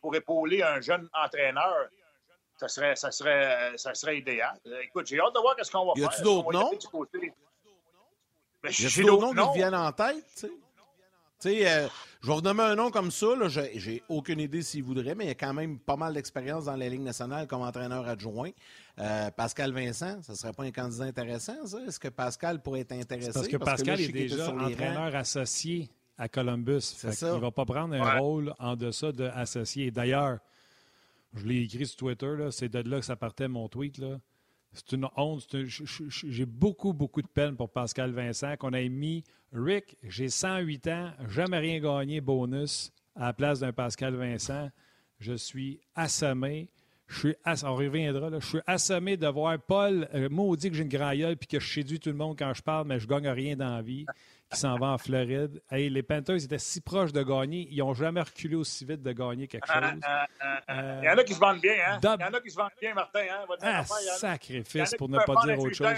[0.00, 1.88] pour épauler un jeune entraîneur
[2.60, 4.60] ça serait, ça serait, ça serait idéal.
[4.82, 6.04] Écoute, j'ai hâte de voir ce qu'on va faire.
[6.04, 6.70] Y a-tu d'autres noms?
[6.72, 6.76] y
[8.68, 10.26] a-tu d'autres noms qui viennent en tête?
[10.36, 10.50] Tu
[11.38, 11.88] sais, euh,
[12.22, 13.28] je vais vous nommer un nom comme ça.
[13.48, 16.76] J'ai aucune idée s'il voudrait, mais il y a quand même pas mal d'expérience dans
[16.76, 18.50] la Ligue nationale comme entraîneur adjoint.
[18.98, 21.78] Euh, Pascal Vincent, ça ne serait pas un candidat intéressant, ça?
[21.86, 23.32] Est-ce que Pascal pourrait être intéressé?
[23.32, 26.82] Parce que Pascal est déjà entraîneur associé à Columbus.
[27.02, 29.90] Il ne va pas prendre un rôle en deçà d'associé.
[29.90, 30.38] D'ailleurs,
[31.34, 33.96] je l'ai écrit sur Twitter, c'est de là que ça partait mon tweet.
[33.98, 34.20] Là.
[34.72, 35.56] C'est une honte.
[35.64, 41.10] J'ai beaucoup, beaucoup de peine pour Pascal Vincent qu'on ait mis Rick, j'ai 108 ans,
[41.28, 44.70] jamais rien gagné bonus à la place d'un Pascal Vincent.
[45.18, 46.68] Je suis assommé.
[47.08, 48.30] Je suis on reviendra.
[48.38, 51.68] Je suis assommé de voir Paul euh, maudit que j'ai une graille puis que je
[51.68, 54.06] séduis tout le monde quand je parle, mais je gagne rien dans la vie,
[54.50, 55.62] qui s'en va en Floride.
[55.70, 59.46] les Panthers étaient si proches de gagner, ils n'ont jamais reculé aussi vite de gagner
[59.46, 60.00] quelque ah, chose.
[60.02, 62.00] Ah, ah, il y en a qui se vendent bien, hein?
[62.02, 63.20] Il y en a qui se vendent bien, Martin.
[63.30, 63.56] Hein?
[63.62, 65.96] Ah, sacrifice, pour ne pas dire autre chose.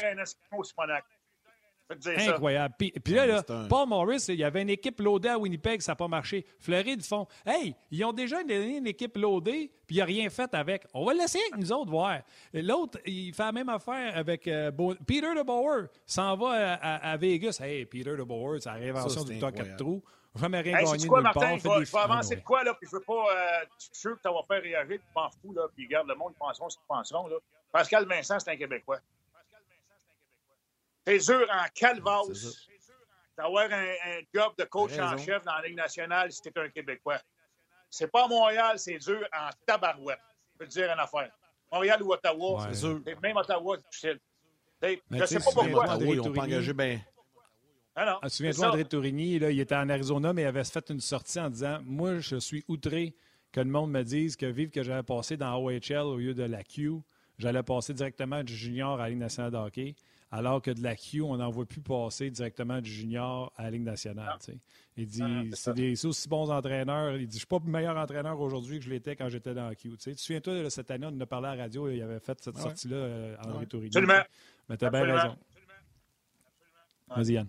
[2.17, 2.75] Incroyable.
[2.79, 6.09] Puis, là, Paul Morris, il y avait une équipe loadée à Winnipeg, ça n'a pas
[6.09, 6.47] marché.
[6.59, 10.53] Fleury, ils font Hey, ils ont déjà une, équipe loadée, puis il n'a rien fait
[10.55, 10.87] avec.
[10.95, 12.21] On va laisser avec nous autres voir.
[12.53, 14.71] L'autre, il fait la même affaire avec euh,
[15.07, 15.89] Peter de Bauer.
[16.07, 17.59] s'en va à, Vegas.
[17.61, 20.03] Hey, Peter de Bauer, c'est la réinvention du top 4 trous.
[20.35, 21.85] Jamais rien hey, gagné quoi, Martin, part.
[21.85, 23.13] Je vais, avancer de quoi, là, puis je veux pas...
[23.13, 26.09] Euh, je suis sûr que ça va faire réagir, tu m'en fous, là, puis regarde,
[26.09, 27.37] le monde, ils penseront ce qu'ils penseront, là.
[27.71, 28.99] Pascal Vincent, c'est un Québécois.
[31.07, 32.69] C'est dur en calvasse
[33.37, 36.69] d'avoir un, un, job de coach en chef dans la Ligue nationale si tu un
[36.69, 37.21] Québécois.
[37.91, 40.19] C'est pas à Montréal, c'est dur en tabarouette.
[40.53, 41.31] Je peux te dire une affaire.
[41.71, 43.01] Montréal ou Ottawa, c'est dur.
[43.23, 45.01] Même Ottawa, c'est difficile.
[45.11, 45.91] je sais pas pourquoi.
[45.91, 47.01] André, on peut engager bien.
[47.95, 50.89] Ah non, ah, Souviens-toi, André Tourigny, là, il était en Arizona, mais il avait fait
[50.89, 53.15] une sortie en disant Moi, je suis outré
[53.53, 56.45] que le monde me dise que vive que j'avais passé dans OHL au lieu de
[56.45, 57.03] la Q,
[57.39, 59.95] j'allais passer directement du junior à la Ligue nationale de hockey
[60.33, 63.71] alors que de la Q, on n'en voit plus passer directement du junior à la
[63.71, 64.39] Ligue nationale.
[64.97, 67.17] Il dit c'est des aussi bons entraîneurs.
[67.17, 69.53] Il dit Je ne suis pas le meilleur entraîneur aujourd'hui que je l'étais quand j'étais
[69.53, 69.91] dans la Q.
[69.99, 72.41] Tu te souviens-toi, cette année, on en a parlé à la radio, il avait fait
[72.41, 73.67] cette sortie-là, euh, André ouais.
[73.67, 73.89] Tourigny.
[73.89, 74.23] Absolument.
[74.71, 75.37] Mais tu as bien raison.
[77.15, 77.49] Vas-y, Yann.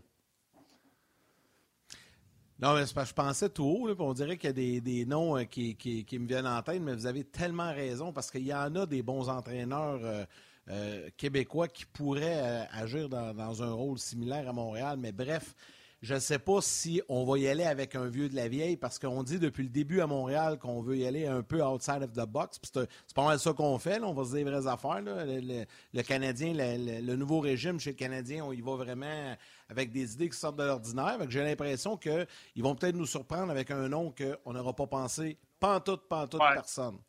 [2.59, 5.37] Non, mais je pensais tout haut, là, on dirait qu'il y a des, des noms
[5.37, 8.43] euh, qui, qui, qui, me viennent en tête, mais vous avez tellement raison parce qu'il
[8.43, 9.99] y en a des bons entraîneurs.
[10.03, 10.25] Euh,
[10.69, 14.97] euh, québécois qui pourrait euh, agir dans, un rôle similaire à Montréal.
[14.97, 15.55] Mais bref,
[16.01, 18.77] je ne sais pas si on va y aller avec un vieux de la vieille
[18.77, 22.01] parce qu'on dit depuis le début à Montréal qu'on veut y aller un peu outside
[22.01, 22.61] of the box.
[22.63, 24.01] C'est pas mal ça qu'on fait.
[24.01, 25.01] on va se dire les vraies affaires.
[25.01, 29.35] Le, Canadien, le, nouveau régime chez le Canadien, on y va vraiment
[29.67, 31.17] avec des idées qui sortent de l'ordinaire.
[31.27, 36.07] J'ai l'impression qu'ils vont peut-être nous surprendre avec un nom qu'on n'aura pas pensé pantoute,
[36.07, 36.53] pantoute ouais.
[36.53, 36.99] personne.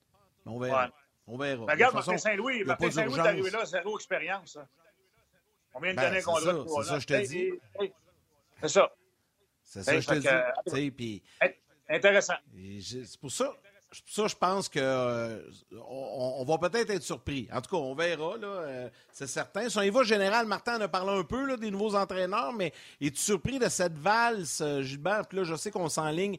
[0.44, 0.90] Mais on verra.
[1.26, 1.64] On verra.
[1.64, 2.64] regarde, Martin Saint-Louis.
[2.64, 4.58] Martin Saint-Louis est arrivé là, zéro expérience.
[5.72, 7.52] On vient de ben, donner un contrat de C'est ça, je te dis.
[8.60, 8.92] C'est ça.
[9.62, 11.22] C'est ça, je te dis.
[11.88, 12.34] Intéressant.
[12.80, 13.52] C'est pour ça
[14.06, 15.38] ça, je pense que euh,
[16.46, 17.48] va peut-être être surpris.
[17.52, 19.68] En tout cas, on verra, là, euh, c'est certain.
[19.68, 23.20] Son niveau général, Martin en a parlé un peu là, des nouveaux entraîneurs, mais es-tu
[23.20, 25.26] surpris de cette valse, euh, Gilbert?
[25.28, 26.36] Puis là, je sais qu'on s'enligne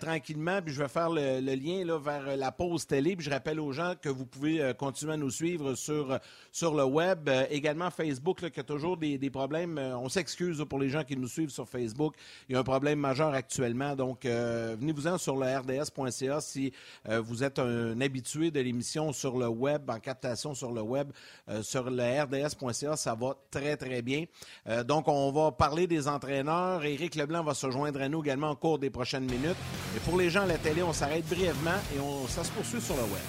[0.00, 3.14] tranquillement, puis je vais faire le, lien là, vers la pause télé.
[3.16, 6.18] Puis je rappelle aux gens que vous pouvez continuer à nous suivre sur,
[6.50, 7.28] sur le web.
[7.50, 9.78] également Facebook, là, qui a toujours des, des problèmes.
[9.78, 12.14] on s'excuse pour les gens qui nous suivent sur Facebook.
[12.48, 13.94] Il y a un problème majeur actuellement.
[13.94, 16.72] Donc, venez-vous-en sur le rds.ca si
[17.08, 21.10] euh, vous êtes un habitué de l'émission sur le web, en captation sur le web,
[21.48, 24.24] euh, sur le rds.ca, ça va très, très bien.
[24.68, 26.84] Euh, donc, on va parler des entraîneurs.
[26.84, 29.56] Éric Leblanc va se joindre à nous également en cours des prochaines minutes.
[29.96, 32.96] Et pour les gens à la télé, on s'arrête brièvement et ça se poursuit sur
[32.96, 33.22] le web.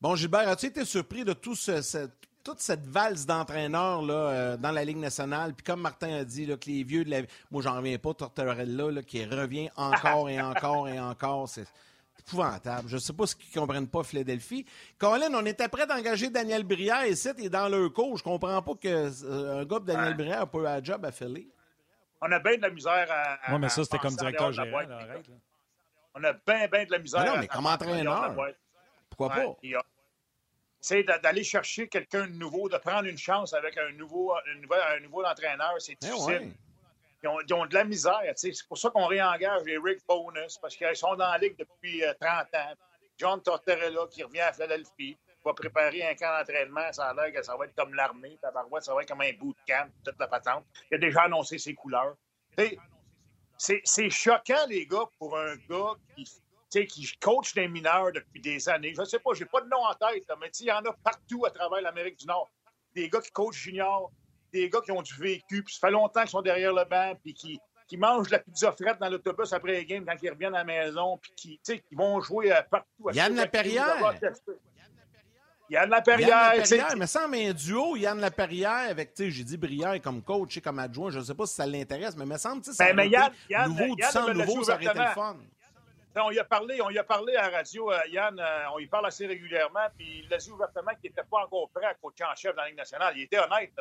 [0.00, 1.80] Bon, Gilbert, as-tu été surpris de tout ce,
[2.46, 5.52] toute cette valse d'entraîneurs là, euh, dans la Ligue nationale.
[5.52, 7.22] Puis comme Martin a dit, là, que les vieux de la...
[7.50, 11.48] Moi, j'en reviens pas, Tortorella, là, qui revient encore et encore et encore.
[11.48, 11.66] C'est
[12.20, 12.88] épouvantable.
[12.88, 14.64] Je ne sais pas ce qu'ils ne comprennent pas, Philadelphie.
[14.96, 18.16] Colin, on était prêt d'engager Daniel Brière et c'est est dans leur cours.
[18.16, 21.10] Je comprends pas qu'un euh, gars de Daniel Brière n'a pas eu un job à
[21.10, 21.50] Philly.
[22.20, 23.52] On a bien de la misère à.
[23.52, 25.20] Oui, mais ça, c'était comme directeur général.
[26.14, 27.22] on a bien, bien de la misère.
[27.24, 28.36] Mais non, mais comme entraîneur.
[29.10, 29.56] Pourquoi pas?
[30.86, 35.24] C'est d'aller chercher quelqu'un de nouveau, de prendre une chance avec un nouveau, un nouveau,
[35.24, 36.52] entraîneur, c'est eh difficile.
[37.24, 38.22] Ils, ont, ils, ont, de la misère.
[38.36, 42.04] C'est pour ça qu'on réengage les Rick Bonus, parce qu'ils sont dans la Ligue depuis
[42.20, 42.74] 30 euh, ans.
[43.18, 46.92] John Tortorella, qui revient à Philadelphie, va préparer un camp d'entraînement.
[46.92, 48.38] Ça a l'air que ça va être comme l'armée.
[48.40, 48.52] Ça
[48.94, 50.64] va être comme un bootcamp, toute la patente.
[50.92, 52.14] Il a déjà annoncé ses couleurs.
[53.58, 56.30] C'est choquant, les gars, pour un gars qui
[56.84, 58.92] qui coach des mineurs depuis des années.
[58.94, 60.84] Je ne sais pas, je n'ai pas de nom en tête, mais il y en
[60.84, 62.50] a partout à travers l'Amérique du Nord.
[62.94, 64.10] Des gars qui coachent junior,
[64.52, 67.14] des gars qui ont du vécu, puis ça fait longtemps qu'ils sont derrière le banc,
[67.22, 70.54] puis qui, qui mangent la pizza frette dans l'autobus après les games quand ils reviennent
[70.54, 73.10] à la maison, puis qui, qui vont jouer euh, partout.
[73.12, 74.14] Yann Laperrière.
[75.68, 76.54] Yann Laperrière.
[76.54, 80.22] Yann mais ça met un duo, Yann Laperrière avec, tu sais, j'ai dit Brière comme
[80.22, 82.62] coach et comme adjoint, je ne sais pas si ça l'intéresse, mais il me semble,
[82.62, 85.06] tu sais, ben, mais Yann, Yann, nouveau, Yann, du sang nouveau, ça aurait été le
[85.06, 85.36] fun.
[86.24, 88.78] On y a parlé, on y a parlé à la radio, euh, Yann, euh, on
[88.78, 91.94] y parle assez régulièrement, puis il a dit ouvertement qu'il n'était pas encore prêt à
[91.94, 93.14] coacher en chef dans la Ligue nationale.
[93.16, 93.72] Il était honnête.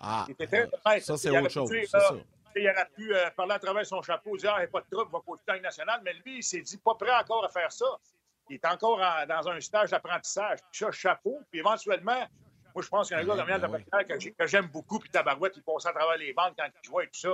[0.00, 1.04] Ah, il était très honnête.
[1.04, 1.70] Ça, c'est autre chose.
[1.86, 2.14] ça.
[2.56, 5.20] Il aurait pu parler à travers son chapeau, dire ah, pas de trouble, il va
[5.26, 7.72] coacher dans la Ligue nationale, mais lui, il s'est dit pas prêt encore à faire
[7.72, 7.86] ça.
[8.48, 10.58] Il est encore dans un stage d'apprentissage.
[10.70, 12.28] Ça, chapeau, puis éventuellement,
[12.74, 15.86] moi, je pense qu'un gars comme Yann ben que j'aime beaucoup, puis Tabarouette, il passe
[15.86, 17.28] à travers les bandes quand il joue et tout ça.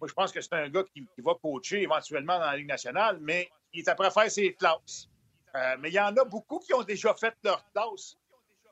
[0.00, 3.18] Moi, je pense que c'est un gars qui, va coacher éventuellement dans la Ligue nationale,
[3.20, 5.08] mais il est ses classes.
[5.56, 8.16] Euh, mais il y en a beaucoup qui ont déjà fait leur classe.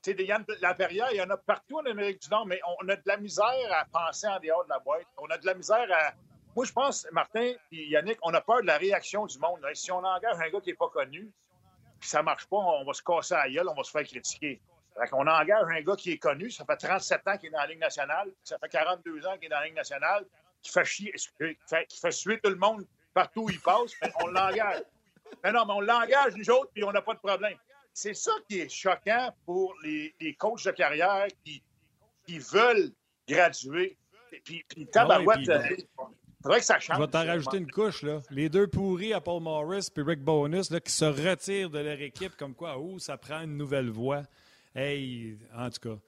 [0.03, 2.97] Sais, Yann Laperrière, il y en a partout en Amérique du Nord, mais on a
[2.97, 5.07] de la misère à penser en dehors de la boîte.
[5.19, 6.13] On a de la misère à.
[6.57, 9.61] Moi, je pense, Martin et Yannick, on a peur de la réaction du monde.
[9.75, 11.33] Si on engage un gars qui n'est pas connu,
[12.01, 14.03] puis ça ne marche pas, on va se casser à gueule, on va se faire
[14.03, 14.61] critiquer.
[15.13, 17.67] On engage un gars qui est connu, ça fait 37 ans qu'il est dans la
[17.69, 20.27] Ligue nationale, ça fait 42 ans qu'il est dans la Ligue nationale,
[20.61, 24.27] qui fait chier, qui fait, suer tout le monde partout où il passe, mais on
[24.29, 24.83] l'engage.
[25.43, 27.57] Mais non, mais on l'engage, nous autres, puis on n'a pas de problème.
[27.93, 31.63] C'est ça qui est choquant pour les, les coachs de carrière qui,
[32.27, 32.91] qui veulent
[33.29, 33.97] graduer.
[34.45, 36.97] Puis, puis tabarouette, ah il faudrait que ça change.
[36.97, 38.21] Je vais t'en rajouter une couche, là.
[38.31, 42.01] Les deux pourris à Paul Morris puis Rick Bonus, là, qui se retirent de leur
[42.01, 44.23] équipe, comme quoi, oh, ça prend une nouvelle voie.
[44.75, 46.01] Hey, en tout cas,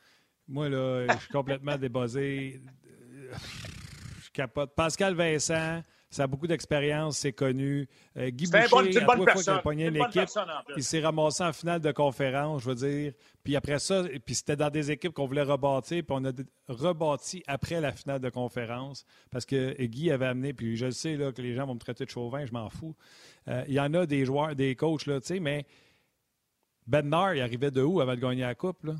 [0.48, 2.60] moi, là, je suis complètement débossé
[4.32, 4.74] capote.
[4.74, 5.82] Pascal Vincent,
[6.14, 7.88] ça a beaucoup d'expérience, c'est connu.
[8.16, 9.61] Euh, Guy Boucher, bon, une bonne personne.
[9.72, 10.29] une, équipe,
[10.77, 13.12] il s'est ramassé en finale de conférence, je veux dire.
[13.42, 16.31] Puis après ça, puis c'était dans des équipes qu'on voulait rebâtir, puis on a
[16.68, 21.33] rebâti après la finale de conférence, parce que Guy avait amené, puis je sais là,
[21.33, 22.94] que les gens vont me traiter de chauvin, je m'en fous.
[23.48, 25.66] Euh, il y en a des joueurs, des coachs, là, tu sais, mais
[26.87, 28.94] Ben il arrivait de où avant de gagner la Coupe, là?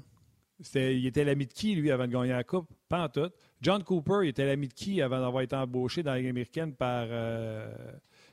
[0.75, 2.69] Il était l'ami de qui, lui, avant de gagner la Coupe?
[2.89, 3.31] Pas en tout.
[3.61, 6.75] John Cooper, il était l'ami de qui avant d'avoir été embauché dans la Ligue américaine
[6.75, 7.73] par euh,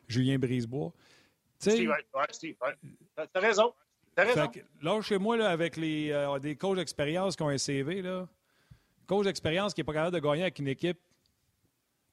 [0.07, 0.93] Julien Brisebois?
[1.57, 3.25] Steve, ouais, Steve, ouais.
[3.31, 3.73] T'as raison.
[4.15, 4.51] T'as raison.
[4.81, 8.27] là, chez moi, là, avec les, euh, des coachs d'expérience qui ont un CV, là,
[9.07, 10.99] coach d'expérience qui n'est pas capable de gagner avec une équipe.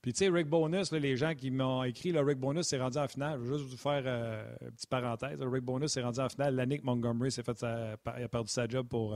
[0.00, 3.08] Puis, tu sais, Rick Bonus, les gens qui m'ont écrit, Rick Bonus s'est rendu en
[3.08, 3.40] finale.
[3.42, 5.38] Je vais juste vous faire euh, une petite parenthèse.
[5.40, 8.68] Rick Bonus s'est rendu en finale l'année que Montgomery s'est fait sa, a perdu sa
[8.68, 9.14] job pour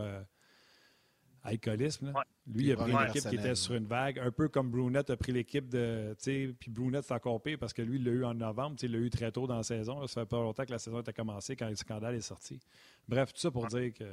[1.44, 2.12] alcoolisme.
[2.46, 5.11] Lui, il a pris une équipe qui était sur une vague, un peu comme Brunette
[5.11, 6.14] a pris l'équipe de.
[6.22, 8.76] Puis Brunette, c'est encore pire parce que lui, il l'a eu en novembre.
[8.83, 10.07] Il l'a eu très tôt dans la saison.
[10.07, 12.61] Ça fait pas longtemps que la saison a commencé quand le scandale est sorti.
[13.09, 14.05] Bref, tout ça pour dire que.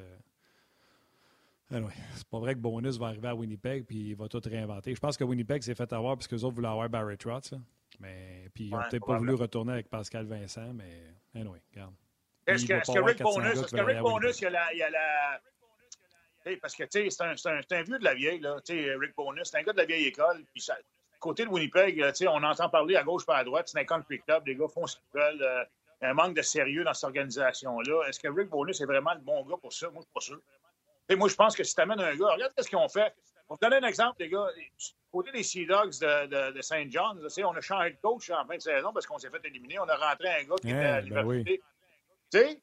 [1.71, 4.95] Anyway, c'est pas vrai que Bonus va arriver à Winnipeg puis il va tout réinventer.
[4.95, 7.53] Je pense que Winnipeg s'est fait avoir parce que les autres voulaient avoir Barry Trotz.
[7.99, 11.93] Mais puis ils n'ont peut-être pas voulu retourner avec Pascal Vincent, mais anyway, regarde.
[12.47, 14.77] Est-ce que, est que, Rick Bonus, est-ce que Rick Bonus, il y a la, il
[14.79, 15.41] y a la
[16.57, 19.73] parce que c'est un, un, vieux de la vieille, là, Rick Bonus, c'est un gars
[19.73, 20.43] de la vieille école.
[20.53, 20.75] Puis ça,
[21.19, 24.47] côté de Winnipeg, on entend parler à gauche par à droite, c'est un country club,
[24.47, 25.43] les gars font ce qu'ils veulent.
[25.43, 25.63] Euh,
[26.01, 28.07] il y a un manque de sérieux dans cette organisation-là.
[28.07, 29.89] Est-ce que Rick Bonus est vraiment le bon gars pour ça?
[29.89, 30.41] Moi, je suis pas sûr.
[31.09, 33.13] Et moi, je pense que si tu amènes un gars, regarde ce qu'ils ont fait.
[33.49, 34.47] On vous donner un exemple, les gars.
[35.11, 36.89] Côté des Sea Dogs de, de, de St.
[36.89, 39.79] John's, on a changé de coach en fin de saison parce qu'on s'est fait éliminer.
[39.79, 41.61] On a rentré un gars qui était à ben l'université.
[42.31, 42.61] Tu sais,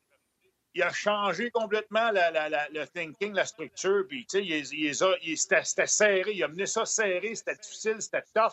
[0.77, 4.05] il a changé complètement le thinking, la structure.
[4.07, 6.33] Puis, tu sais, c'était serré.
[6.33, 7.35] Il a mené ça serré.
[7.35, 8.53] C'était difficile, c'était tough.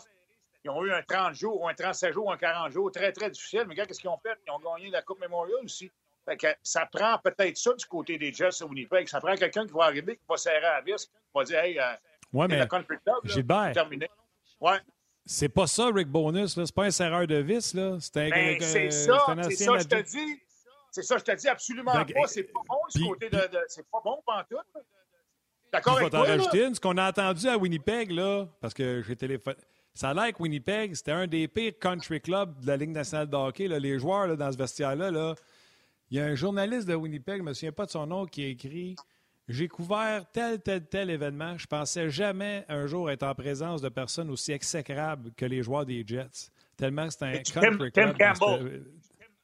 [0.64, 3.64] Ils ont eu un 30 jours, un 37 jours, un 40 jours, très, très difficile.
[3.66, 4.38] Mais regarde, qu'est-ce qu'ils ont fait?
[4.46, 5.90] Ils ont gagné la Coupe Memorial aussi.
[6.24, 9.06] Fait que ça prend peut-être ça du côté des Jets à Winnipeg.
[9.06, 11.78] Ça prend quelqu'un qui va arriver, qui va serrer la vis, qui va dire, hey,
[11.78, 11.92] euh,
[12.32, 12.66] ouais, mais
[13.24, 14.08] Gilbert, terminé.
[14.58, 14.78] Ouais.
[15.26, 16.54] C'est pas ça, Rick Bonus.
[16.54, 17.76] C'est pas un serreur de vis.
[18.00, 20.40] C'est un, ben, c'est ça, c'est ça, je te dis.
[20.94, 22.04] C'est ça, je te dis absolument pas.
[22.28, 23.40] C'est pas bon, ce côté de.
[23.66, 24.16] c'est pas bon,
[24.48, 24.56] tout.
[25.72, 26.20] D'accord avec toi?
[26.20, 26.74] Rajouter une.
[26.76, 29.56] Ce qu'on a entendu à Winnipeg, là, parce que j'ai téléphoné.
[29.92, 33.28] Ça a l'air que Winnipeg, c'était un des pires country clubs de la Ligue nationale
[33.28, 33.66] de hockey.
[33.66, 33.80] Là.
[33.80, 35.34] Les joueurs là, dans ce vestiaire-là, là,
[36.12, 38.24] il y a un journaliste de Winnipeg, je ne me souviens pas de son nom,
[38.24, 38.94] qui a écrit
[39.48, 41.58] J'ai couvert tel, tel, tel événement.
[41.58, 45.86] Je pensais jamais un jour être en présence de personnes aussi exécrables que les joueurs
[45.86, 46.52] des Jets.
[46.76, 48.16] Tellement que c'est un country club.
[48.16, 48.84] Campbell.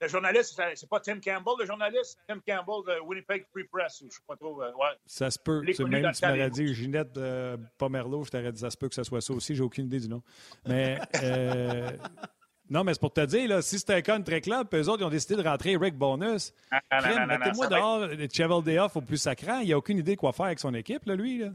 [0.00, 2.18] Le journaliste, c'est pas Tim Campbell, le journaliste?
[2.26, 4.62] Tim Campbell de Winnipeg Free Press, je sais pas trop.
[4.62, 4.96] Euh, ouais.
[5.04, 5.62] Ça se peut.
[5.74, 8.94] C'est même tu m'aurais dit Ginette euh, Pomerleau, je t'aurais dit ça se peut que
[8.94, 9.54] ça soit ça aussi.
[9.54, 10.22] J'ai aucune idée du nom.
[10.66, 10.98] Mais.
[11.22, 11.90] Euh,
[12.70, 15.02] non, mais c'est pour te dire, là, si c'était un country club, puis eux autres,
[15.02, 16.54] ils ont décidé de rentrer Rick Bonus.
[16.90, 19.58] Mettez-moi dehors Cheval Day Off au plus sacrant.
[19.58, 21.38] Il n'a aucune idée de quoi faire avec son équipe, là, lui.
[21.38, 21.50] Là.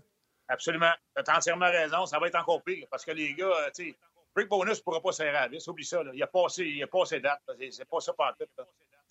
[0.50, 0.92] Absolument.
[1.16, 2.06] Tu as entièrement raison.
[2.06, 2.86] Ça va être encore pire.
[2.92, 3.96] Parce que les gars, tu sais,
[4.36, 5.67] Rick Bonus pourra pas serrer à vis.
[5.67, 6.04] Oublie ça.
[6.04, 6.12] Là.
[6.13, 7.41] Il, a passé, il a passé date.
[7.71, 8.36] C'est pas ça par.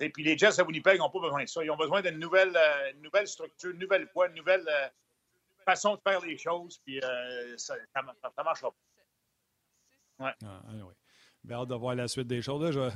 [0.00, 1.64] Et puis les Jets à Winnipeg n'ont pas besoin de ça.
[1.64, 4.88] Ils ont besoin d'une nouvelle, euh, structure, une nouvelle voie, une nouvelle euh,
[5.64, 6.78] façon de faire les choses.
[6.84, 10.26] Puis euh, ça ne marchera pas.
[10.26, 10.32] Ouais.
[10.44, 10.94] Ah, anyway.
[11.50, 12.92] hâte de voir la suite des choses.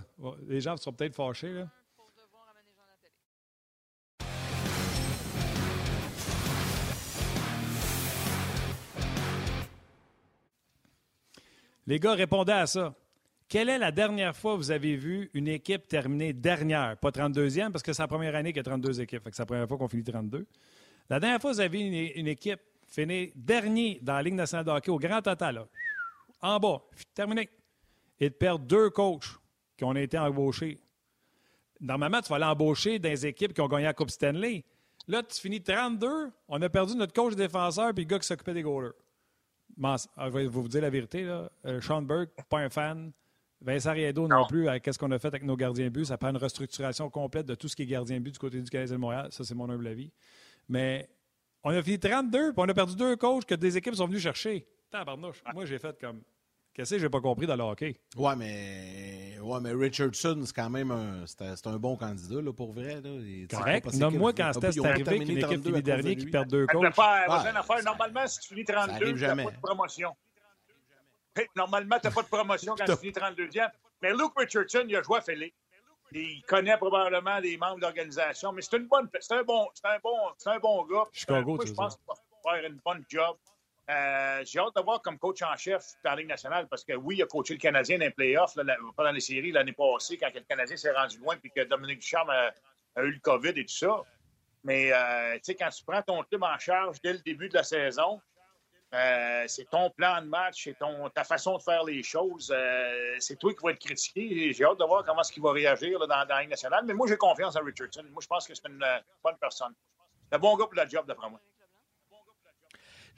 [0.47, 1.53] Les gens seront peut-être fâchés.
[1.53, 1.69] Là.
[11.89, 12.95] Les gars, répondaient à ça.
[13.49, 16.99] Quelle est la dernière fois que vous avez vu une équipe terminer dernière?
[16.99, 19.23] Pas 32e, parce que c'est la première année qu'il y a 32 équipes.
[19.25, 20.47] c'est la première fois qu'on finit 32.
[21.09, 24.67] La dernière fois que vous avez vu une, équipe finir dernier dans la Ligue nationale
[24.67, 25.65] de hockey au grand total,
[26.43, 26.83] en bas,
[27.15, 27.49] terminé,
[28.21, 29.39] et de deux coachs
[29.75, 30.79] qui ont été embauchés.
[31.81, 34.63] Normalement, tu vas aller embaucher dans des équipes qui ont gagné la Coupe Stanley.
[35.07, 38.53] Là, tu finis 32, on a perdu notre coach défenseur puis le gars qui s'occupait
[38.53, 38.93] des goalers.
[39.83, 41.51] Ah, je vais vous dire la vérité, là.
[41.65, 43.13] Euh, Sean Burke, pas un fan.
[43.61, 46.05] Vincent Riedo non, plus, qu'est-ce qu'on a fait avec nos gardiens de but.
[46.05, 48.71] Ça prend une restructuration complète de tout ce qui est gardien but du côté du
[48.71, 49.29] Canadien de Montréal.
[49.31, 50.13] Ça, c'est mon humble avis.
[50.69, 51.09] Mais
[51.65, 54.21] on a fini 32, puis on a perdu deux coachs que des équipes sont venues
[54.21, 54.67] chercher.
[54.91, 55.43] Tabarnouche.
[55.55, 56.23] Moi, j'ai fait comme.
[56.79, 57.97] Qu'est-ce que j'ai pas compris dans le hockey?
[58.17, 62.73] Ouais, mais, ouais, mais Richardson, c'est quand même un, c'est un bon candidat là, pour
[62.73, 63.01] vrai.
[63.01, 63.11] Là.
[63.51, 63.95] Correct.
[63.95, 66.97] Nomme-moi quand c'était arrivé qu'une équipe finit dernier qui perd deux coachs.
[67.85, 70.17] Normalement, si tu finis 32, tu n'as pas de promotion.
[71.57, 73.71] Normalement, tu n'as pas de promotion quand tu finis 32e.
[74.01, 75.53] Mais Luke Richardson, il a joué à Philly.
[76.13, 79.89] Il connaît probablement les membres de l'organisation, mais c'est une bonne, c'est un bon, c'est
[79.89, 81.07] un bon, c'est un bon gars.
[81.11, 82.15] Chicago, Moi, je pense qu'il va
[82.55, 83.37] faire une bonne job.
[83.91, 86.93] Euh, j'ai hâte de voir comme coach en chef dans la Ligue nationale parce que
[86.93, 90.19] oui, il a coaché le Canadien dans les playoffs, pas dans les séries l'année passée,
[90.19, 92.53] quand le Canadien s'est rendu loin puis que Dominique Ducharme a,
[93.03, 94.03] eu le COVID et tout ça.
[94.63, 97.55] Mais euh, tu sais, quand tu prends ton club en charge dès le début de
[97.55, 98.21] la saison,
[98.95, 100.77] euh, c'est ton plan de match, c'est
[101.15, 102.55] ta façon de faire les choses.
[103.21, 104.53] c'est toi qui vas être critiqué.
[104.53, 106.85] J'ai hâte de voir comment est-ce qu'il va réagir dans, dans, la Ligue nationale.
[106.85, 108.05] Mais moi, j'ai confiance en Richardson.
[108.11, 108.85] Moi, je pense que c'est une
[109.25, 109.73] bonne personne.
[110.29, 111.41] C'est un bon gars pour la job, d'après moi.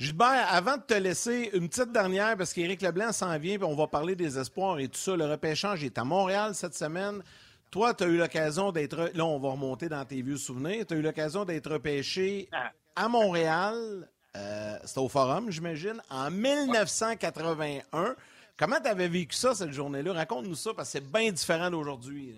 [0.01, 3.77] Gilbert, avant de te laisser, une petite dernière, parce qu'Éric Leblanc s'en vient, puis on
[3.77, 5.15] va parler des espoirs et tout ça.
[5.15, 7.23] Le repêchage est à Montréal cette semaine.
[7.71, 9.11] Toi, tu as eu l'occasion d'être.
[9.13, 10.87] Là, on va remonter dans tes vieux souvenirs.
[10.89, 12.49] Tu as eu l'occasion d'être repêché
[12.97, 14.09] à Montréal.
[14.37, 18.17] Euh, C'était au Forum, j'imagine, en 1981.
[18.57, 20.15] Comment tu avais vécu ça, cette journée-là?
[20.15, 22.35] Raconte-nous ça, parce que c'est bien différent d'aujourd'hui.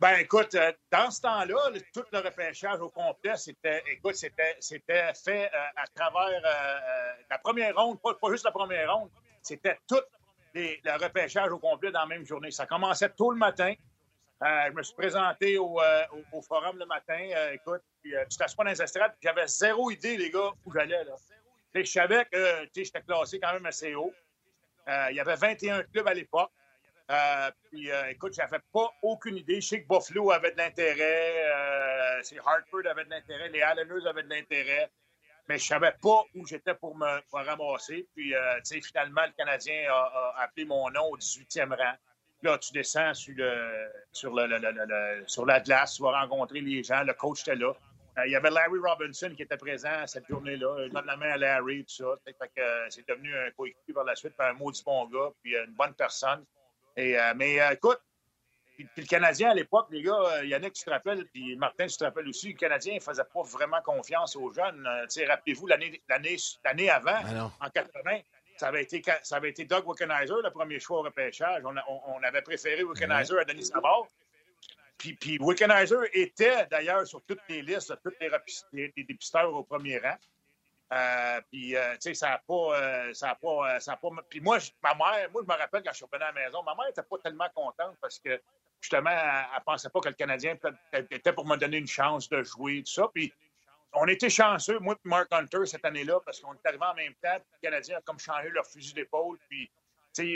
[0.00, 5.12] Ben, écoute, euh, dans ce temps-là, tout le repêchage au complet, c'était, écoute, c'était, c'était
[5.12, 9.10] fait euh, à travers euh, la première ronde, pas, juste la première ronde,
[9.42, 10.00] c'était tout
[10.54, 12.52] le repêchage au complet dans la même journée.
[12.52, 13.74] Ça commençait tôt le matin.
[14.40, 15.80] je me suis présenté au,
[16.32, 17.18] au, forum le matin.
[17.52, 21.04] écoute, puis tu t'assois dans les estrades, j'avais zéro idée, les gars, où j'allais.
[21.04, 21.14] Là.
[21.74, 24.12] je savais que j'étais classé quand même assez haut.
[24.86, 26.50] il y avait 21 clubs à l'époque.
[27.10, 29.60] Euh, puis, euh, écoute, j'avais pas aucune idée.
[29.60, 34.24] Je sais que Buffalo avait de l'intérêt, euh, Hartford avait de l'intérêt, les Islanders avaient
[34.24, 34.90] de l'intérêt,
[35.48, 38.06] mais je savais pas où j'étais pour me, ramasser.
[38.14, 41.94] Puis, euh, tu sais, finalement, le Canadien a, appelé mon nom au 18e rang.
[42.42, 47.02] Là, tu descends sur, le, sur, le, sur la glace, tu vas rencontrer les gens,
[47.02, 47.72] le coach était là.
[48.26, 50.86] Il y avait Larry Robinson qui était présent cette journée-là.
[50.86, 52.32] Je donne la main à Larry, tout ça.
[52.90, 56.44] C'est devenu un coéquipier par la suite, un maudit bon gars, puis une bonne personne.
[56.98, 58.00] Euh, mais euh, écoute,
[58.76, 61.96] puis, le Canadien à l'époque, les gars, euh, Yannick, tu te rappelles, puis Martin, tu
[61.96, 64.86] te rappelles aussi, le Canadien ne faisait pas vraiment confiance aux jeunes.
[65.26, 68.20] Rappelez-vous, l'année avant, ben en 80,
[68.56, 71.62] ça avait, été, ça avait été Doug Wickenheiser, le premier choix au repêchage.
[71.64, 74.06] On, avait préféré Wickenheiser à Denis Savard.
[74.96, 79.98] Puis, puis Wickenheiser était d'ailleurs sur toutes les listes, tous les, les, dépisteurs au premier
[79.98, 80.16] rang.
[80.92, 84.08] Euh, puis, euh, tu sais, ça n'a pas, euh, ça a pas, ça a pas.
[84.28, 86.62] Puis moi, ma mère, moi, je me rappelle quand je suis revenu à la maison,
[86.62, 88.40] ma mère n'était pas tellement contente parce que
[88.80, 90.56] justement, elle, ne pensait pas que le Canadien
[91.10, 93.08] était pour me donner une chance de jouer, tout ça.
[93.12, 93.32] Puis,
[93.92, 97.14] on était chanceux, moi et Mark Hunter, cette année-là, parce qu'on est arrivé en même
[97.22, 97.36] temps.
[97.36, 99.38] Puis, le Canadien a comme changé leur fusil d'épaule.
[99.50, 99.70] Puis,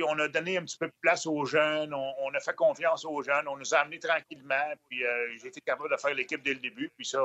[0.07, 3.21] on a donné un petit peu de place aux jeunes, on, a fait confiance aux
[3.23, 4.75] jeunes, on nous a amenés tranquillement.
[4.89, 5.03] Puis,
[5.41, 6.91] j'ai été capable de faire l'équipe dès le début.
[6.91, 7.21] Puis, ça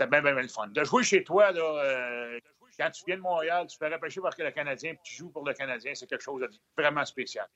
[0.00, 0.68] c'était bien, bien, bien le fun.
[0.68, 2.40] De jouer chez toi, là, euh,
[2.78, 5.46] quand tu viens de Montréal, tu fais repêcher par le Canadien, puis tu joues pour
[5.46, 7.46] le Canadien, c'est quelque chose de vraiment spécial.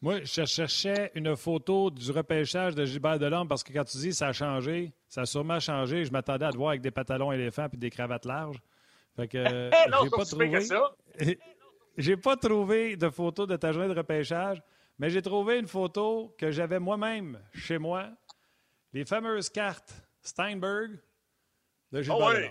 [0.00, 4.12] Moi, je cherchais une photo du repêchage de Gilbert Delorme parce que quand tu dis
[4.12, 6.04] ça a changé, ça a sûrement changé.
[6.04, 8.60] Je m'attendais à te voir avec des pantalons éléphants et des cravates larges.
[9.16, 9.70] Fait que
[10.02, 10.68] j'ai pas trouvé.
[11.98, 14.62] j'ai pas trouvé de photo de ta journée de repêchage,
[15.00, 18.08] mais j'ai trouvé une photo que j'avais moi-même chez moi.
[18.92, 21.00] Les fameuses cartes Steinberg,
[21.92, 22.48] de Gilles ah, oui.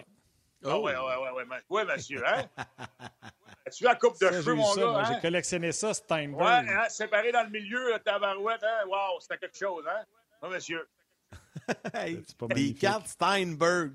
[0.65, 2.45] Ah oui, oui, oui, oui, monsieur, hein?
[3.71, 5.03] tu la coupe de cheveux, mon gars?
[5.07, 5.19] J'ai hein?
[5.21, 6.41] collectionné ça, Steinberg.
[6.41, 6.89] Ouais, hein?
[6.89, 8.87] séparé dans le milieu, tabarouette, hein?
[8.87, 10.03] Wow, c'était quelque chose, hein?
[10.41, 10.87] Oui, monsieur.
[11.93, 13.93] hey, des cartes Steinberg.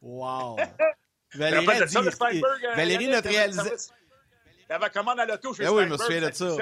[0.00, 0.56] Wow.
[1.34, 2.72] Valérie, dit, hein?
[2.76, 3.92] Valérie, notre réalisatrice.
[4.68, 6.56] Elle avait commande à l'auto chez ben oui, je me souviens de ça.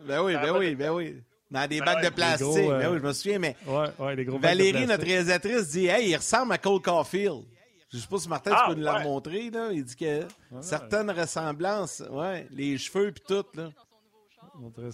[0.00, 1.22] Ben oui, ben oui, ben oui.
[1.50, 2.68] Dans des ben bacs de plastique.
[2.68, 6.10] Ben oui, je me souviens, mais ouais, ouais, les gros Valérie, notre réalisatrice, dit Hey,
[6.10, 7.44] il ressemble à Cole Caulfield.
[7.90, 9.50] Je ne sais pas si Martin, tu ah, peux nous la montrer.
[9.50, 9.70] Là.
[9.72, 10.26] Il dit que
[10.60, 13.46] certaines ressemblances, ouais, les cheveux puis tout.
[13.54, 13.70] Là.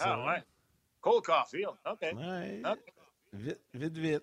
[0.00, 0.42] Ah, ouais.
[1.00, 1.72] Cole Caulfield.
[1.90, 2.02] OK.
[2.02, 2.62] Ouais.
[3.32, 4.22] Vite, vite, vite.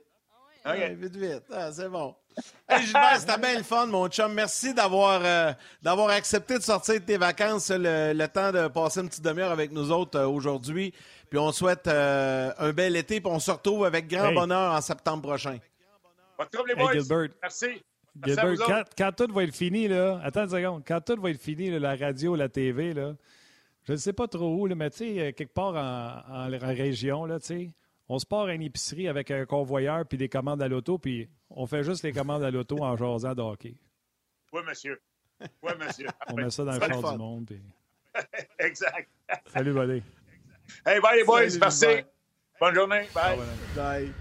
[0.66, 0.92] OK.
[0.92, 1.44] vite, vite.
[1.52, 2.16] Ah, c'est bon.
[2.70, 4.34] Hey, Gilbert, c'était bien le fun, mon chum.
[4.34, 5.52] Merci d'avoir euh,
[5.82, 9.74] d'avoir accepté de sortir de tes vacances, le, temps de passer une petite demi-heure avec
[9.74, 10.94] nous autres euh, aujourd'hui.
[11.32, 14.82] Puis on souhaite euh, un bel été, puis on se retrouve avec grand bonheur en
[14.82, 15.60] septembre prochain.
[16.38, 16.92] Pas de les boys.
[16.92, 17.30] Gilbert.
[17.42, 17.82] Merci.
[18.26, 21.70] Gilbert, quand, tout va être fini, là, attends une seconde, quand tout va être fini,
[21.80, 23.16] la radio, la TV, là,
[23.86, 27.24] je ne sais pas trop où, là, mais tu sais, quelque part en, en, région,
[27.24, 27.70] là, tu sais,
[28.10, 31.30] on se part à une épicerie avec un convoyeur puis des commandes à l'auto, puis
[31.50, 33.76] on fait juste les commandes à l'auto en jasant de hockey.
[34.52, 35.00] Oui, monsieur.
[35.40, 36.08] Oui, monsieur.
[36.28, 37.46] on met ça dans le char du monde.
[37.46, 37.62] Puis...
[38.60, 39.10] exact.
[39.46, 40.04] Salut, buddy.
[40.86, 41.58] Hey, bye les boys.
[41.60, 41.86] Merci.
[42.60, 43.08] Bonne journée.
[43.14, 43.38] Bye.
[43.76, 44.12] bye.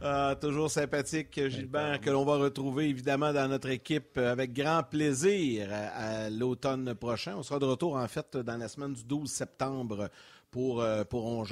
[0.00, 5.68] Ah, toujours sympathique, Gilbert, que l'on va retrouver évidemment dans notre équipe avec grand plaisir
[5.72, 7.34] à l'automne prochain.
[7.36, 10.08] On sera de retour en fait dans la semaine du 12 septembre
[10.50, 11.44] pour, euh, pour On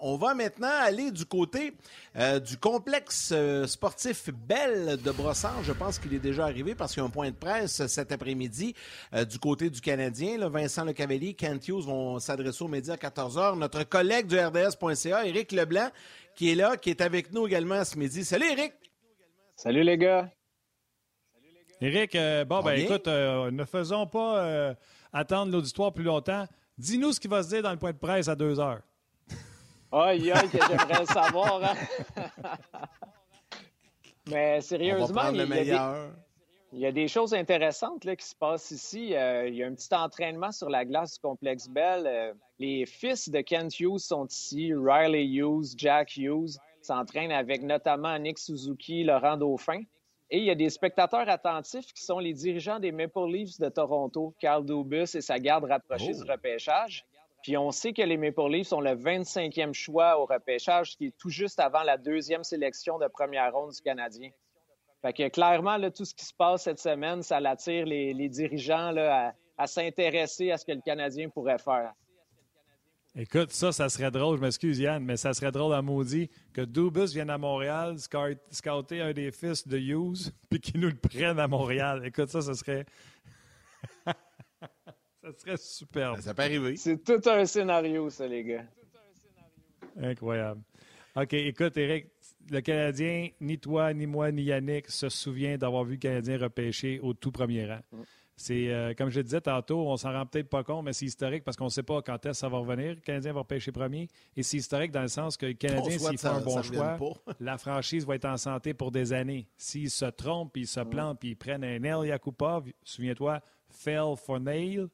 [0.00, 1.72] On va maintenant aller du côté
[2.16, 5.62] euh, du complexe euh, sportif Belle de Brossard.
[5.62, 8.12] Je pense qu'il est déjà arrivé parce qu'il y a un point de presse cet
[8.12, 8.74] après-midi
[9.28, 10.38] du côté du Canadien.
[10.38, 13.58] Là, Vincent Lecavalier, Kent Hughes vont s'adresser aux médias à 14 h.
[13.58, 15.90] Notre collègue du RDS.ca, Éric Leblanc,
[16.34, 18.24] qui est là, qui est avec nous également ce midi.
[18.24, 18.72] Salut Éric!
[19.56, 20.30] Salut les gars!
[21.80, 22.16] Éric,
[22.46, 24.74] bon, ben écoute, ne faisons pas
[25.12, 26.46] attendre l'auditoire plus longtemps.
[26.76, 28.82] Dis-nous ce qui va se dire dans le point de presse à deux heures.
[29.92, 31.62] Aïe, aïe, que j'aimerais savoir.
[31.64, 31.74] Hein.
[34.28, 35.30] Mais sérieusement,
[36.72, 39.14] il y, a des, choses intéressantes là, qui se passent ici.
[39.14, 42.04] Euh, il y a un petit entraînement sur la glace du complexe Bell.
[42.06, 44.72] Euh, les fils de Kent Hughes sont ici.
[44.74, 49.82] Riley Hughes, Jack Hughes s'entraînent avec notamment Nick Suzuki, Laurent Dauphin.
[50.30, 53.68] Et il y a des spectateurs attentifs qui sont les dirigeants des Maple Leafs de
[53.68, 56.32] Toronto, Carl Dubus et sa garde rapprochée du oh.
[56.32, 57.04] repêchage.
[57.42, 61.06] Puis on sait que les Maple Leafs sont le 25e choix au repêchage, ce qui
[61.06, 64.30] est tout juste avant la deuxième sélection de première ronde du Canadien.
[65.02, 68.90] Fait que clairement, là, tout ce qui se passe cette semaine, ça attire les, dirigeants
[68.90, 71.92] là, à s'intéresser à ce que le Canadien pourrait faire.
[73.16, 76.62] Écoute, ça, ça serait drôle, je m'excuse Yann, mais ça serait drôle à maudit que
[76.62, 77.96] Dubus vienne à Montréal,
[78.50, 82.02] scouter un des fils de Hughes, puis qu'il nous le prenne à Montréal.
[82.04, 82.84] Écoute, ça, ça serait.
[84.04, 86.20] ça serait super.
[86.20, 86.76] Ça peut arriver.
[86.76, 88.64] C'est tout un scénario, ça, les gars.
[89.96, 90.60] Incroyable.
[91.14, 92.08] OK, écoute, Eric,
[92.50, 96.98] le Canadien, ni toi, ni moi, ni Yannick se souvient d'avoir vu le Canadien repêcher
[96.98, 97.80] au tout premier rang.
[97.92, 98.02] Mm.
[98.36, 101.06] C'est, euh, comme je le disais tantôt, on s'en rend peut-être pas compte, mais c'est
[101.06, 102.94] historique parce qu'on ne sait pas quand est-ce que ça va revenir.
[102.94, 104.08] Le Canadien va pêcher premier.
[104.36, 106.98] Et c'est historique dans le sens que le Canadien, s'il fait un bon choix,
[107.40, 109.46] la franchise va être en santé pour des années.
[109.56, 114.16] S'il se trompe, puis il se plante, puis ils prennent un El Yakupov, souviens-toi, fell
[114.16, 114.88] for nail.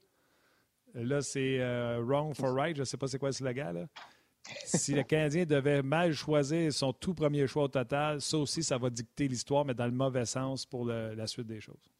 [0.92, 2.76] Là, c'est euh, wrong for right.
[2.76, 3.74] Je ne sais pas c'est quoi le slogan.
[3.74, 3.86] Là.
[4.64, 8.76] si le Canadien devait mal choisir son tout premier choix au total, ça aussi, ça
[8.76, 11.90] va dicter l'histoire, mais dans le mauvais sens pour la suite des choses.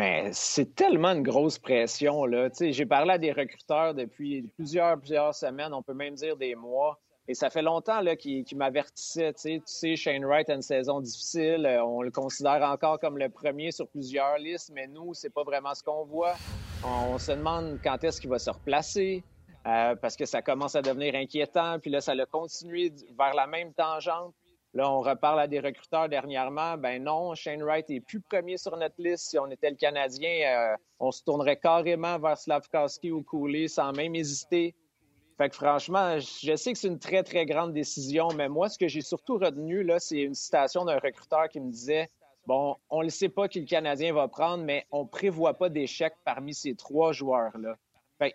[0.00, 2.24] Mais c'est tellement une grosse pression.
[2.24, 2.48] Là.
[2.58, 6.98] J'ai parlé à des recruteurs depuis plusieurs, plusieurs semaines, on peut même dire des mois.
[7.28, 9.34] Et ça fait longtemps qu'ils m'avertissaient.
[9.34, 11.66] Tu sais, Shane Wright a une saison difficile.
[11.66, 15.44] Euh, on le considère encore comme le premier sur plusieurs listes, mais nous, c'est pas
[15.44, 16.34] vraiment ce qu'on voit.
[16.82, 19.22] On, se demande quand est-ce qu'il va se replacer.
[19.66, 23.46] Euh, parce que ça commence à devenir inquiétant, puis là, ça a continué vers la
[23.46, 24.34] même tangente.
[24.72, 26.76] Là, on reparle à des recruteurs dernièrement.
[26.76, 29.28] Ben non, Shane Wright est plus premier sur notre liste.
[29.28, 33.92] Si on était le Canadien, euh, on se tournerait carrément vers Slavkowski ou Cooley sans
[33.92, 34.76] même hésiter.
[35.38, 38.78] Fait que franchement, je sais que c'est une très, très grande décision, mais moi, ce
[38.78, 42.08] que j'ai surtout retenu, là, c'est une citation d'un recruteur qui me disait
[42.46, 45.68] Bon, on ne sait pas qui le Canadien va prendre, mais on ne prévoit pas
[45.68, 47.76] d'échec parmi ces trois joueurs-là.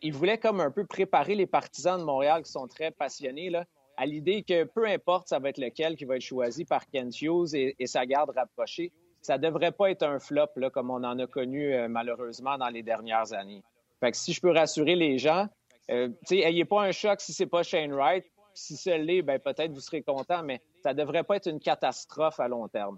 [0.02, 3.50] Il voulait comme un peu préparer les partisans de Montréal qui sont très passionnés.
[3.50, 3.66] Là
[3.98, 7.22] à l'idée que peu importe ça va être lequel qui va être choisi par Kent
[7.22, 8.92] Hughes et, sa garde rapprochée,
[9.22, 12.70] ça devrait pas être un flop là, comme on en a connu euh, malheureusement dans
[12.70, 13.64] les dernières années.
[14.00, 15.48] Fait que si je peux rassurer les gens,
[15.92, 18.26] euh, ayez pas un choc si c'est pas Shane Wright.
[18.54, 22.40] Si c'est l'est, ben peut-être vous serez content, mais ça devrait pas être une catastrophe
[22.40, 22.98] à long terme.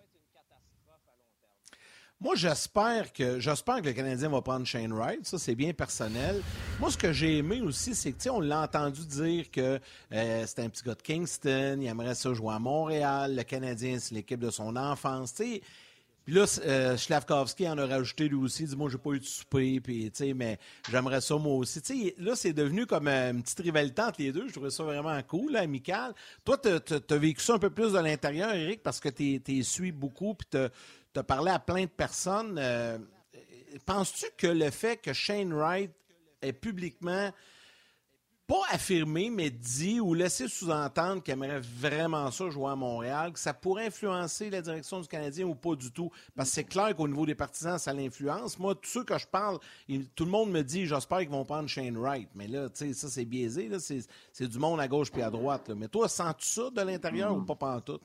[2.20, 5.24] Moi, j'espère que j'espère que le Canadien va prendre Shane Wright.
[5.24, 6.42] Ça, c'est bien personnel.
[6.80, 9.80] Moi, ce que j'ai aimé aussi, c'est que, on l'a entendu dire que
[10.12, 13.36] euh, c'est un petit gars de Kingston, il aimerait ça jouer à Montréal.
[13.36, 15.34] Le Canadien, c'est l'équipe de son enfance.
[15.34, 18.64] Puis là, euh, en a rajouté lui aussi.
[18.64, 20.58] Il dit Moi, j'ai pas eu de souper, puis, mais
[20.90, 22.16] j'aimerais ça moi aussi.
[22.18, 24.48] là, c'est devenu comme une petite rivalité entre les deux.
[24.48, 26.16] Je trouvais ça vraiment cool, amical.
[26.44, 29.62] Toi, tu as, vécu ça un peu plus de l'intérieur, Eric, parce que tu es
[29.62, 30.48] suis beaucoup, puis
[31.22, 32.58] tu as, à plein de personnes.
[32.60, 32.98] Euh,
[33.86, 35.92] penses-tu que le fait que Shane Wright
[36.42, 37.32] ait publiquement
[38.48, 43.40] pas affirmé, mais dit ou laissé sous-entendre qu'il aimerait vraiment ça jouer à Montréal, que
[43.40, 46.10] ça pourrait influencer la direction du Canadien ou pas du tout?
[46.34, 48.58] Parce que c'est clair qu'au niveau des partisans, ça l'influence.
[48.58, 49.60] Moi, tous ceux que je parle,
[50.16, 52.30] tout le monde me dit, j'espère qu'ils vont prendre Shane Wright.
[52.36, 53.70] Mais là, tu sais, ça, c'est biaisé.
[54.32, 55.70] C'est du monde à gauche puis à droite.
[55.76, 58.02] Mais toi, sens-tu ça de l'intérieur ou pas pantoute?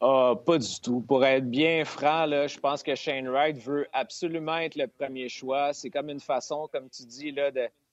[0.00, 1.00] Ah, pas du tout.
[1.00, 5.72] Pour être bien franc, je pense que Shane Wright veut absolument être le premier choix.
[5.72, 7.34] C'est comme une façon, comme tu dis,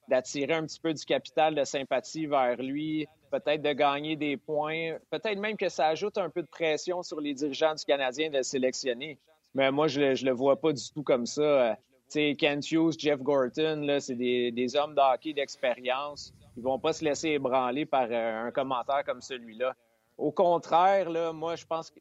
[0.08, 4.98] d'attirer un petit peu du capital de sympathie vers lui, peut-être de gagner des points,
[5.10, 8.38] peut-être même que ça ajoute un peu de pression sur les dirigeants du Canadien de
[8.38, 9.18] le sélectionner.
[9.54, 11.42] Mais moi, je ne le, vois pas du tout comme ça.
[11.42, 11.74] Euh,
[12.08, 16.34] sais, Kent Hughes, Jeff Gorton, c'est des, hommes de d'expérience.
[16.56, 19.76] Ils vont pas se laisser ébranler par euh, un commentaire comme celui-là.
[20.18, 22.00] Au contraire, là, moi, je pense que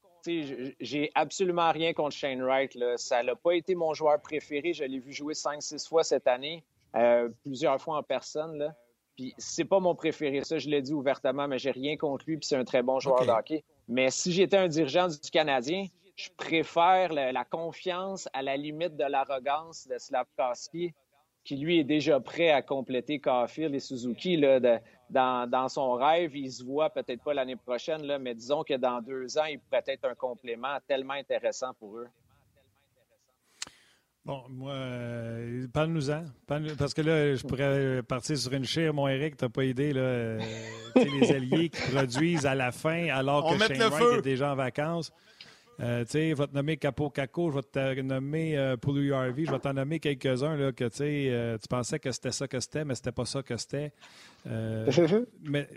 [0.81, 2.75] j'ai absolument rien contre Shane Wright.
[2.75, 2.97] Là.
[2.97, 4.73] Ça n'a pas été mon joueur préféré.
[4.73, 6.65] Je l'ai vu jouer cinq, six fois cette année.
[6.97, 8.59] Euh, plusieurs fois en personne.
[8.59, 8.75] Là.
[9.17, 12.37] Puis c'est pas mon préféré, ça je l'ai dit ouvertement, mais j'ai rien contre lui,
[12.37, 13.65] puis c'est un très bon joueur de hockey.
[13.89, 15.87] Mais si j'étais un dirigeant du Canadien,
[16.17, 20.95] je préfère la, confiance à la limite de l'arrogance de Slavkowski,
[21.47, 24.37] qui lui est déjà prêt à compléter Caulfield et Suzuki.
[24.37, 24.59] Là,
[25.09, 28.75] dans, dans, son rêve, il se voit peut-être pas l'année prochaine, là, mais disons que
[28.75, 32.09] dans deux ans, il pourrait être un complément tellement intéressant pour eux.
[34.25, 36.25] Bon, moi, euh, parle-nous-en.
[36.77, 40.01] parce que là, je pourrais partir sur une chire, mon Eric, t'as pas idée, là.
[40.01, 40.41] Euh,
[40.97, 45.13] les alliés qui produisent à la fin, alors que Shane Wright est déjà en vacances.
[45.81, 49.13] Euh, tu sais, je vais te nommer Capo Caco, je vais te nommer euh, Poulu
[49.13, 52.61] Harvey, je vais t'en nommer quelques-uns là, que euh, tu pensais que c'était ça que
[52.61, 53.93] c'était, mais c'était pas ça que c'était.
[55.45, 55.69] mais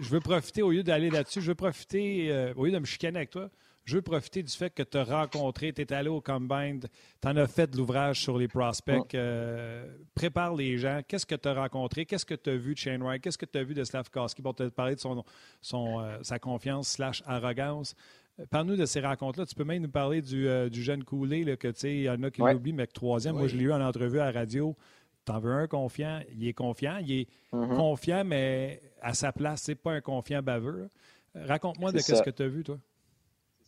[0.00, 3.18] je veux profiter, au lieu d'aller là-dessus, je veux profiter, au lieu de me chicaner
[3.18, 3.50] avec toi,
[3.86, 7.28] je veux profiter du fait que tu as rencontré, tu es allé au Combine, tu
[7.28, 9.14] en as fait de l'ouvrage sur les prospects.
[9.14, 11.02] Euh, prépare les gens.
[11.06, 12.04] Qu'est-ce que tu as rencontré?
[12.04, 13.22] Qu'est-ce que tu as vu de Shane Wright?
[13.22, 14.42] Qu'est-ce que tu as vu de Slavkowski?
[14.42, 15.24] Pour te parler de son,
[15.62, 17.94] son euh, sa confiance slash arrogance?
[18.38, 19.46] Euh, parle-nous de ces rencontres-là.
[19.46, 22.22] Tu peux même nous parler du, du jeune Coulé, que tu sais, il y en
[22.22, 24.76] a qui l'oublient, mais que troisième, moi je l'ai eu en entrevue à la radio.
[25.24, 27.76] T'en veux un confiant, il est confiant, il est mm-hmm.
[27.76, 30.88] confiant, mais à sa place, c'est pas un confiant baveux.
[31.34, 32.78] Raconte-moi de ce que tu as vu, toi.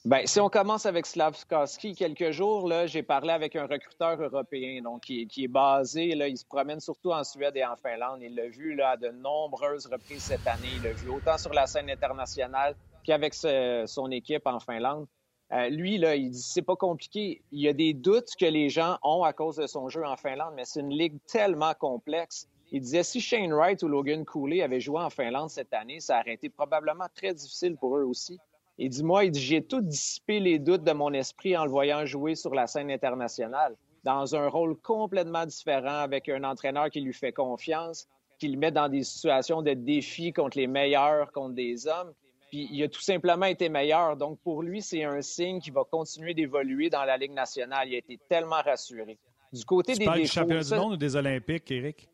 [0.04, 5.02] Bien, si on commence avec Slavkowski, quelques jours, j'ai parlé avec un recruteur européen, donc
[5.02, 8.20] qui, est basé, là, il se promène surtout en Suède et en Finlande.
[8.22, 10.68] Il l'a vu là, à de nombreuses reprises cette année.
[10.76, 12.76] Il l'a vu autant sur la scène internationale
[13.08, 15.06] qu'avec son équipe en Finlande.
[15.50, 17.40] Euh, lui, là, il dit c'est pas compliqué.
[17.52, 20.18] Il y a des doutes que les gens ont à cause de son jeu en
[20.18, 22.46] Finlande, mais c'est une ligue tellement complexe.
[22.70, 26.20] Il disait si Shane Wright ou Logan Cooley avaient joué en Finlande cette année, ça
[26.20, 28.38] aurait été probablement très difficile pour eux aussi.
[28.76, 31.70] Il dit, moi, il dit, j'ai tout dissipé les doutes de mon esprit en le
[31.70, 37.00] voyant jouer sur la scène internationale, dans un rôle complètement différent, avec un entraîneur qui
[37.00, 38.06] lui fait confiance,
[38.38, 42.12] qui le met dans des situations de défi contre les meilleurs, contre des hommes.
[42.48, 44.16] Puis il a tout simplement été meilleur.
[44.16, 47.88] Donc pour lui, c'est un signe qu'il va continuer d'évoluer dans la Ligue nationale.
[47.88, 49.18] Il a été tellement rassuré.
[49.52, 52.08] Du côté des parles du championnat du monde ou des Olympiques, Eric?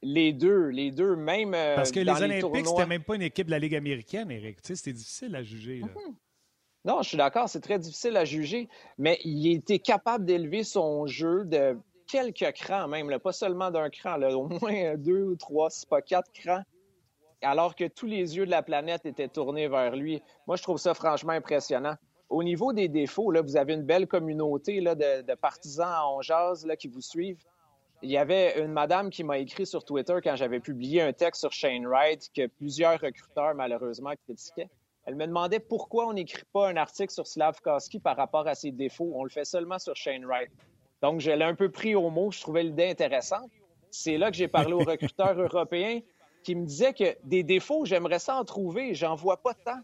[0.00, 1.54] Les deux, les deux, même.
[1.54, 4.62] Euh, Parce que les Olympiques, c'était même pas une équipe de la Ligue américaine, Eric.
[4.62, 5.80] Tu sais, c'était difficile à juger.
[5.80, 6.14] Mhm.
[6.84, 11.06] Non, je suis d'accord, c'est très difficile à juger, mais il était capable d'élever son
[11.06, 11.76] jeu de
[12.06, 16.32] quelques crans même, pas seulement d'un cran, au moins deux ou trois, si pas quatre
[16.32, 16.62] crans,
[17.42, 20.22] alors que tous les yeux de la planète étaient tournés vers lui.
[20.46, 21.94] Moi, je trouve ça franchement impressionnant.
[22.28, 26.66] Au niveau des défauts, là, vous avez une belle communauté là, de, partisans en jazz
[26.66, 27.42] là, qui vous suivent.
[28.02, 31.40] Il y avait une madame qui m'a écrit sur Twitter quand j'avais publié un texte
[31.40, 34.68] sur Shane Wright que plusieurs recruteurs, malheureusement, critiquaient.
[35.04, 38.70] Elle me demandait pourquoi on n'écrit pas un article sur Slavkowski par rapport à ses
[38.72, 39.10] défauts.
[39.14, 40.50] On le fait seulement sur Shane Wright.
[41.00, 42.30] Donc, je l'ai un peu pris au mot.
[42.30, 43.50] Je trouvais l'idée intéressante.
[43.90, 46.00] C'est là que j'ai parlé aux recruteurs européens
[46.48, 48.94] qui me disaient que des défauts, j'aimerais ça en trouver.
[48.94, 49.80] J'en vois pas tant.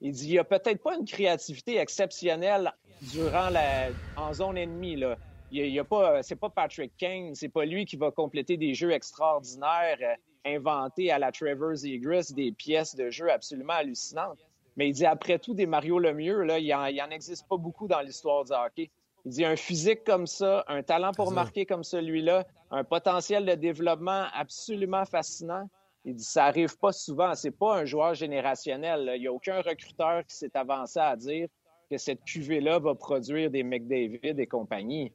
[0.00, 2.72] Il dit, il n'y a peut-être pas une créativité exceptionnelle
[3.12, 4.96] durant la, en zone ennemie.
[4.96, 5.16] Là.
[5.52, 8.74] Il y a pas, c'est pas Patrick Kane, c'est pas lui qui va compléter des
[8.74, 14.44] jeux extraordinaires, euh, inventés à la Trevor Zegras, des pièces de jeu absolument hallucinantes.
[14.76, 17.86] Mais il dit, après tout, des Mario Lemieux, là, il n'y en, existe pas beaucoup
[17.86, 18.90] dans l'histoire du hockey.
[19.24, 23.54] Il dit, un physique comme ça, un talent pour marquer comme celui-là, un potentiel de
[23.54, 25.68] développement absolument fascinant.
[26.04, 27.34] Il dit, ça arrive pas souvent.
[27.34, 29.12] C'est pas un joueur générationnel.
[29.16, 31.48] Il n'y a aucun recruteur qui s'est avancé à dire
[31.90, 35.12] que cette cuvée-là va produire des McDavid et compagnie.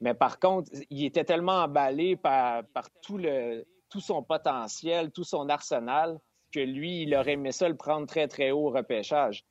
[0.00, 2.62] Mais par contre, il était tellement emballé par,
[3.02, 6.18] tout, le, tout son potentiel, tout son arsenal,
[6.52, 9.44] que lui, il aurait aimé ça le prendre très, très haut au repêchage.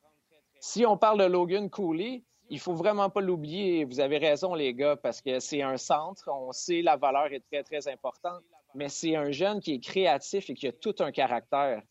[0.59, 3.85] Si on parle de Logan Cooley, il faut vraiment pas l'oublier.
[3.85, 6.27] Vous avez raison, les gars, parce que c'est un centre.
[6.27, 8.43] On sait la valeur est très, très importante.
[8.75, 11.81] Mais c'est un jeune qui est créatif et qui a tout un caractère.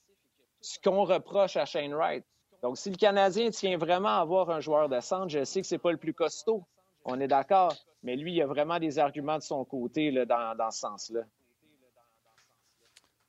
[0.60, 2.24] Ce qu'on reproche à Shane Wright.
[2.62, 5.66] Donc, si le Canadien tient vraiment à avoir un joueur de centre, je sais que
[5.66, 6.64] c'est pas le plus costaud.
[7.04, 7.74] On est d'accord.
[8.02, 11.22] Mais lui, il a vraiment des arguments de son côté là, dans, dans ce sens-là.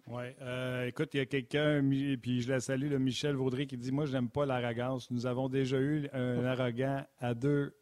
[0.09, 0.23] Oui.
[0.41, 1.87] Euh, écoute, il y a quelqu'un,
[2.19, 5.11] puis je la salue, le Michel Vaudry, qui dit Moi, je n'aime pas l'arrogance.
[5.11, 7.75] Nous avons déjà eu un arrogant à deux,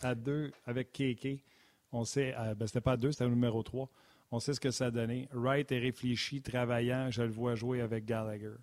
[0.00, 1.42] à deux avec Kéké.
[1.90, 3.88] On sait, euh, ben, c'était pas à deux, c'était au numéro trois.
[4.34, 5.28] On sait ce que ça a donné.
[5.32, 7.08] Wright est réfléchi, travaillant.
[7.08, 8.56] Je le vois jouer avec Gallagher.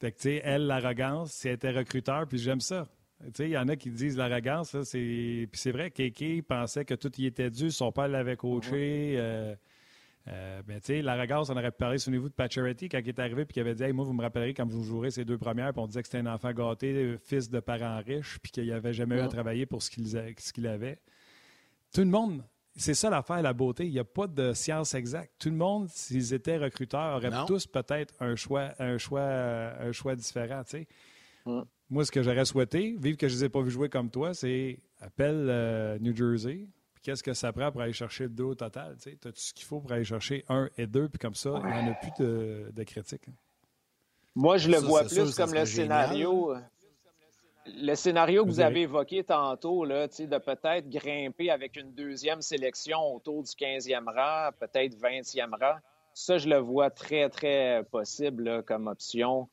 [0.00, 2.88] Fait que, elle, l'arrogance, c'est était recruteur, puis j'aime ça.
[3.38, 5.48] Il y en a qui disent l'arrogance, c'est.
[5.50, 7.70] Puis c'est vrai, Kéké pensait que tout y était dû.
[7.70, 9.14] Son père l'avait coaché.
[9.18, 9.54] Euh,
[10.26, 13.44] euh, ben, l'arrogance, on aurait parlé sur le niveau de Pacioretty quand il est arrivé
[13.44, 15.80] puis qu'il avait dit Moi, vous me rappellerez quand vous jouerez ces deux premières, puis
[15.80, 19.16] on disait que c'était un enfant gâté, fils de parents riches, puis qu'il n'avait jamais
[19.16, 20.98] eu à travailler pour ce qu'il avait.
[21.94, 22.42] Tout le monde,
[22.78, 23.84] c'est ça l'affaire, la beauté.
[23.86, 25.32] Il n'y a pas de science exacte.
[25.38, 30.14] Tout le monde, s'ils étaient recruteurs, auraient tous peut-être un choix, un choix, un choix
[30.14, 30.62] différent.
[30.64, 30.86] Tu
[31.44, 31.64] sais.
[31.90, 34.10] Moi, ce que j'aurais souhaité, vivre que je ne les ai pas vus jouer comme
[34.10, 36.68] toi, c'est appelle euh, New Jersey,
[37.02, 38.96] qu'est-ce que ça prend pour aller chercher le deux au total?
[39.00, 41.60] Tu as tout ce qu'il faut pour aller chercher un et deux, puis comme ça,
[41.64, 43.28] il n'y en a plus de, de critiques.
[43.28, 43.34] Hein.
[44.34, 46.54] Moi, je le vois plus comme le scénario.
[47.76, 53.14] Le scénario que vous avez évoqué tantôt, là, de peut-être grimper avec une deuxième sélection
[53.14, 55.78] autour du 15e rang, peut-être 20e rang,
[56.14, 59.48] ça, je le vois très, très possible comme option.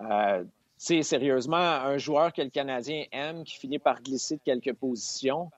[0.00, 0.44] Euh,
[0.76, 5.50] sérieusement, un joueur que le Canadien aime, qui finit par glisser de quelques positions,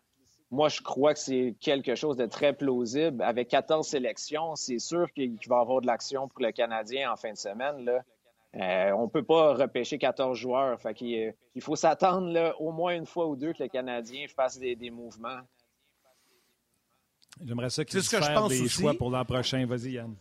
[0.53, 3.23] moi, je crois que c'est quelque chose de très plausible.
[3.23, 7.17] Avec 14 sélections, c'est sûr qu'il va y avoir de l'action pour le Canadien en
[7.17, 7.87] fin de semaine.
[7.87, 8.05] Là.
[8.55, 10.81] Euh, on ne peut pas repêcher 14 joueurs.
[10.81, 14.59] Fait il, il faut s'attendre au moins une fois ou deux que le Canadien fasse
[14.59, 15.41] des, mouvements.
[17.43, 19.65] J'aimerais ça qu'il fasse des choix pour l'an prochain.
[19.67, 20.15] Vas-y, Yann.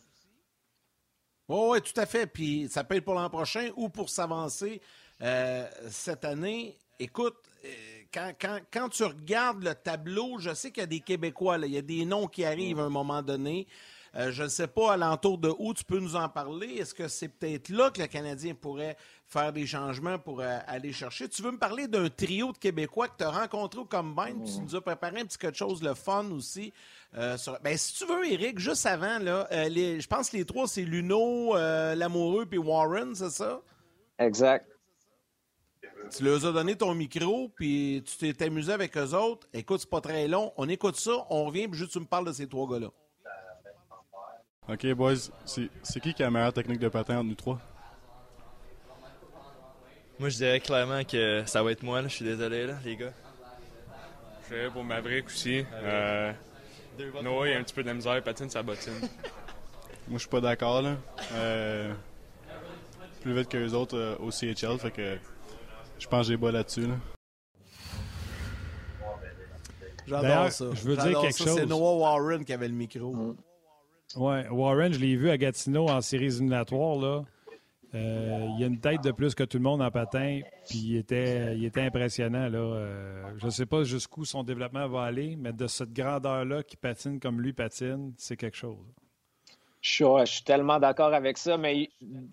[1.50, 2.26] oui, tout à fait.
[2.26, 4.82] Puis ça peut être pour l'an prochain ou pour s'avancer
[5.22, 6.78] euh, cette année.
[7.00, 8.34] Écoute, euh,
[8.72, 11.82] quand, tu regardes le tableau, je sais qu'il y a des Québécois, il y a
[11.82, 13.68] des noms qui arrivent à un moment donné.
[14.16, 16.68] Euh, je ne sais pas à l'entour de où tu peux nous en parler.
[16.76, 20.92] Est-ce que c'est peut-être là que le Canadien pourrait faire des changements pour euh, aller
[20.92, 21.30] chercher?
[21.30, 24.54] Tu veux me parler d'un trio de Québécois que tu as rencontré au Combine, puis
[24.56, 26.74] tu nous as préparé un petit quelque chose de fun aussi.
[27.16, 30.84] Euh, ben, si tu veux, Eric, juste avant, là, je pense que les trois, c'est
[30.84, 33.62] Luno, Lamoureux puis Warren, c'est ça?
[34.20, 34.68] Exact.
[36.16, 39.48] Tu leur as donné ton micro, puis tu t'es amusé avec eux autres.
[39.54, 40.52] Écoute, c'est pas très long.
[40.58, 42.90] On écoute ça, on revient, puis juste tu me parles de ces trois gars-là.
[44.72, 47.60] OK, boys, c'est qui qui a la meilleure technique de patin entre nous trois?
[50.18, 53.12] Moi, je dirais clairement que ça va être moi, je suis désolé, là, les gars.
[54.44, 55.66] Je dirais pour Maverick aussi.
[55.74, 56.32] Euh,
[57.22, 58.94] Noah, il a un petit peu de misère, patine sa bottine.
[60.08, 60.96] moi, je suis pas d'accord, là.
[61.34, 61.94] Euh,
[63.22, 65.18] plus vite que les autres euh, au CHL, fait que
[66.00, 66.88] je pense que j'ai bas là-dessus.
[70.08, 70.66] J'adore ça.
[70.74, 71.56] Je veux dire quelque chose.
[71.56, 73.14] C'est Noah Warren qui avait le micro.
[73.14, 73.36] Mm.
[74.16, 76.96] Oui, Warren, je l'ai vu à Gatineau en séries éliminatoires.
[76.98, 77.24] Là.
[77.94, 80.98] Euh, il a une tête de plus que tout le monde en patin, puis il
[80.98, 82.48] était, il était impressionnant.
[82.48, 82.60] Là.
[82.60, 86.78] Euh, je ne sais pas jusqu'où son développement va aller, mais de cette grandeur-là qui
[86.78, 88.78] patine comme lui patine, c'est quelque chose.
[89.82, 91.90] Je suis, tellement d'accord avec ça, mais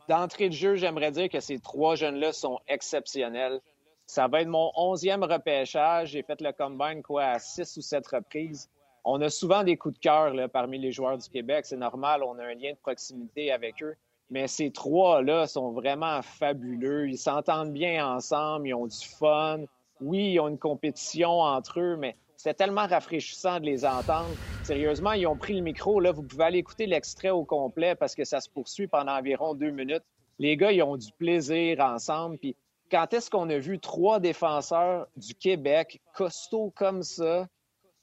[0.06, 3.60] d'entrée de jeu, j'aimerais dire que ces trois jeunes-là sont exceptionnels.
[4.06, 6.10] Ça va être mon onzième repêchage.
[6.10, 8.68] J'ai fait le combine quoi, à six ou sept reprises.
[9.10, 11.64] On a souvent des coups de cœur parmi les joueurs du Québec.
[11.64, 13.96] C'est normal, on a un lien de proximité avec eux.
[14.28, 17.08] Mais ces trois-là sont vraiment fabuleux.
[17.08, 19.60] Ils s'entendent bien ensemble, ils ont du fun.
[20.02, 24.36] Oui, ils ont une compétition entre eux, mais c'était tellement rafraîchissant de les entendre.
[24.62, 26.00] Sérieusement, ils ont pris le micro.
[26.00, 29.54] Là, vous pouvez aller écouter l'extrait au complet parce que ça se poursuit pendant environ
[29.54, 30.04] deux minutes.
[30.38, 32.36] Les gars, ils ont du plaisir ensemble.
[32.36, 32.54] Puis
[32.90, 37.48] quand est-ce qu'on a vu trois défenseurs du Québec costauds comme ça,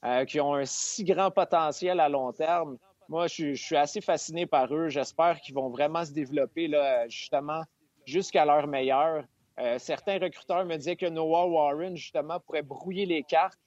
[0.04, 2.78] euh, qui ont un si grand potentiel à long terme?
[3.08, 4.88] Moi, je, suis assez fasciné par eux.
[4.88, 7.62] J'espère qu'ils vont vraiment se développer là, justement
[8.04, 9.24] jusqu'à leur meilleur.
[9.58, 13.58] Euh, certains recruteurs me disaient que Noah Warren, justement, pourrait brouiller les cartes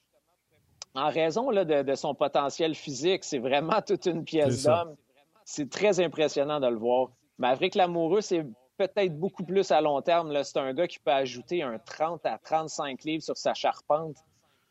[0.94, 4.96] en raison de, son potentiel physique, c'est vraiment toute une pièce d'homme.
[5.44, 7.10] C'est très impressionnant de le voir.
[7.38, 8.44] Maverick Lamoureux, c'est
[8.76, 10.42] peut-être beaucoup plus à long terme.
[10.42, 14.16] C'est un gars qui peut ajouter un 30 à 35 livres sur sa charpente.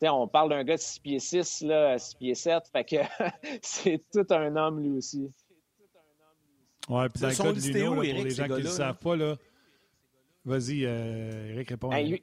[0.08, 2.62] On parle d'un gars de 6 pieds 6, là, 6 pieds 7.
[2.72, 2.96] Fait que
[3.62, 5.30] c'est tout un homme, lui aussi.
[6.88, 9.16] Oui, puis dans le cas de Lino, pour les gens qui ne le savent pas,
[9.16, 9.36] là,
[10.44, 11.88] vas-y, euh, Eric, réponds.
[11.90, 12.18] Ben,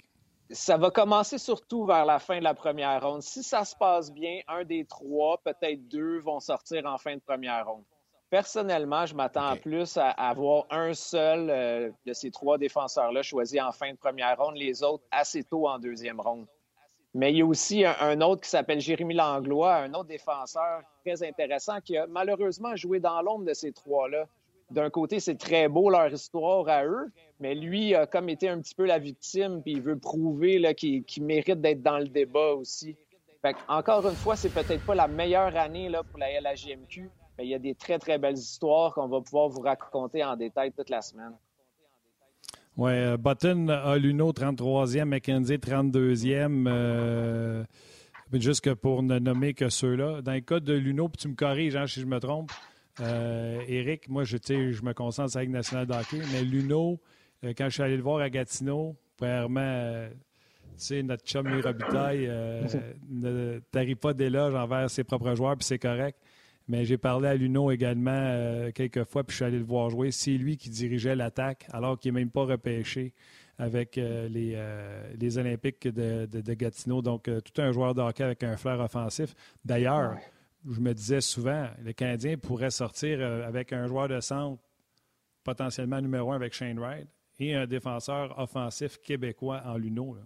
[0.50, 3.22] ça va commencer surtout vers la fin de la première ronde.
[3.22, 7.22] Si ça se passe bien, un des trois, peut-être deux, vont sortir en fin de
[7.22, 7.84] première ronde.
[8.30, 13.72] Personnellement, je m'attends plus à, avoir un seul euh, de ces trois défenseurs-là choisi en
[13.72, 16.46] fin de première ronde, les autres assez tôt en deuxième ronde.
[17.14, 21.24] Mais il y a aussi un, autre qui s'appelle Jérémy Langlois, un autre défenseur très
[21.24, 24.28] intéressant qui a malheureusement joué dans l'ombre de ces trois-là.
[24.70, 28.60] D'un côté, c'est très beau leur histoire à eux, mais lui a comme été un
[28.60, 32.98] petit peu la victime, puis il veut prouver qu'il mérite d'être dans le débat aussi.
[33.70, 37.50] Encore une fois, c'est peut-être pas la meilleure année là, pour la LHJMQ, mais il
[37.50, 40.90] y a des très, très belles histoires qu'on va pouvoir vous raconter en détail toute
[40.90, 41.34] la semaine.
[42.78, 46.66] Oui, euh, Button a Luno 33e, McKenzie 32e.
[46.68, 47.64] Euh,
[48.34, 50.22] juste que pour ne nommer que ceux-là.
[50.22, 52.52] Dans le cas de Luno, puis tu me corriges hein, si je me trompe,
[53.00, 57.00] euh, Eric, moi, je, je me concentre sur la Ligue nationale d'hockey, mais Luno,
[57.42, 62.28] quand je suis allé le voir à Gatineau, vraiment, tu sais, notre chum Robitaille
[63.10, 66.20] ne tarit pas d'éloge envers ses propres joueurs, puis c'est correct.
[66.68, 69.90] Mais j'ai parlé à Luno également euh, quelques fois, puis je suis allé le voir
[69.90, 70.12] jouer.
[70.12, 73.14] C'est lui qui dirigeait l'attaque, alors qu'il n'est même pas repêché
[73.58, 77.02] avec euh, euh, les, Olympiques de, Gatineau.
[77.02, 79.34] Donc, tout un joueur de hockey avec un flair offensif.
[79.64, 80.18] D'ailleurs,
[80.70, 84.62] je me disais souvent, le Canadien pourrait sortir avec un joueur de centre
[85.44, 87.08] potentiellement numéro un avec Shane Wright
[87.40, 90.18] et un défenseur offensif québécois en Luno.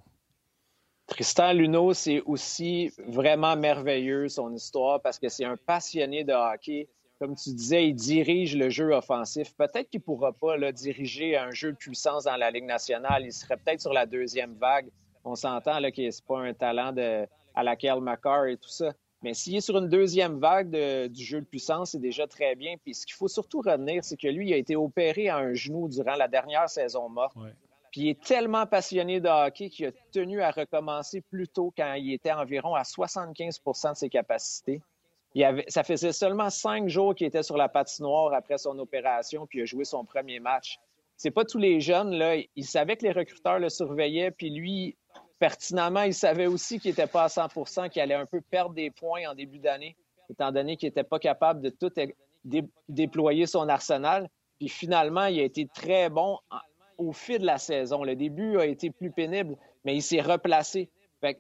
[1.11, 6.87] Tristan Luneau, c'est aussi vraiment merveilleux son histoire parce que c'est un passionné de hockey.
[7.19, 9.53] Comme tu disais, il dirige le jeu offensif.
[9.57, 13.25] Peut-être qu'il ne pourra pas diriger un jeu de puissance dans la Ligue nationale.
[13.25, 14.87] Il serait peut-être sur la deuxième vague.
[15.25, 18.93] On s'entend que ce pas un talent de, à laquelle McCarr et tout ça.
[19.21, 20.71] Mais s'il est sur une deuxième vague
[21.09, 22.75] du jeu de puissance, c'est déjà très bien.
[22.81, 25.53] Puis ce qu'il faut surtout retenir, c'est que lui, il a été opéré à un
[25.53, 27.35] genou durant la dernière saison morte.
[27.91, 31.93] Puis il est tellement passionné de hockey qu'il a tenu à recommencer plus tôt quand
[31.95, 34.81] il était environ à 75% de ses capacités.
[35.67, 39.61] Ça faisait seulement cinq jours qu'il était sur la patinoire après son opération, puis il
[39.63, 40.79] a joué son premier match.
[41.17, 42.35] C'est pas tous les jeunes, là.
[42.55, 44.97] Il savait que les recruteurs le surveillaient, puis lui,
[45.39, 48.89] pertinemment, il savait aussi qu'il n'était pas à 100% qu'il allait un peu perdre des
[48.89, 49.95] points en début d'année,
[50.29, 51.91] étant donné qu'il n'était pas capable de tout
[52.89, 54.29] déployer son arsenal.
[54.59, 56.39] Puis finalement, il a été très bon
[57.01, 58.03] au fil de la saison.
[58.03, 60.89] Le début a été plus pénible, mais il s'est replacé.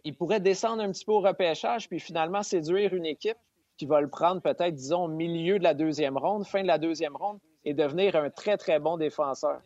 [0.03, 3.37] il pourrait descendre un petit peu au repêchage, puis finalement séduire une équipe
[3.77, 6.77] qui va le prendre peut-être, disons, au milieu de la deuxième ronde, fin de la
[6.77, 9.61] deuxième ronde, et devenir un très, très bon défenseur.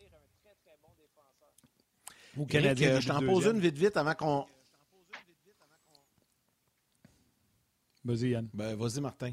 [2.37, 4.45] Ou Canadien, je t'en pose une vite, vite avant qu'on.
[8.03, 8.49] Vas-y, Yann.
[8.53, 9.31] Ben, vas-y, Martin.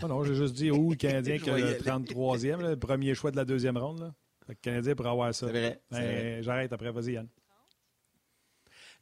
[0.00, 3.30] Non, non, j'ai juste dit où le Canadien qui a le 33e, le premier choix
[3.30, 4.00] de la deuxième ronde.
[4.00, 4.14] Là.
[4.48, 5.46] Le Canadien pour avoir ça.
[5.46, 6.42] C'est vrai.
[6.42, 6.90] J'arrête après.
[6.90, 7.28] Vas-y, Yann.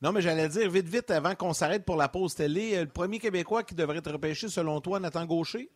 [0.02, 2.88] Non, mais j'allais dire vite, vite, avant qu'on s'arrête pour la pause télé, euh, le
[2.88, 5.70] premier Québécois qui devrait être repêché, selon toi, Nathan Gaucher?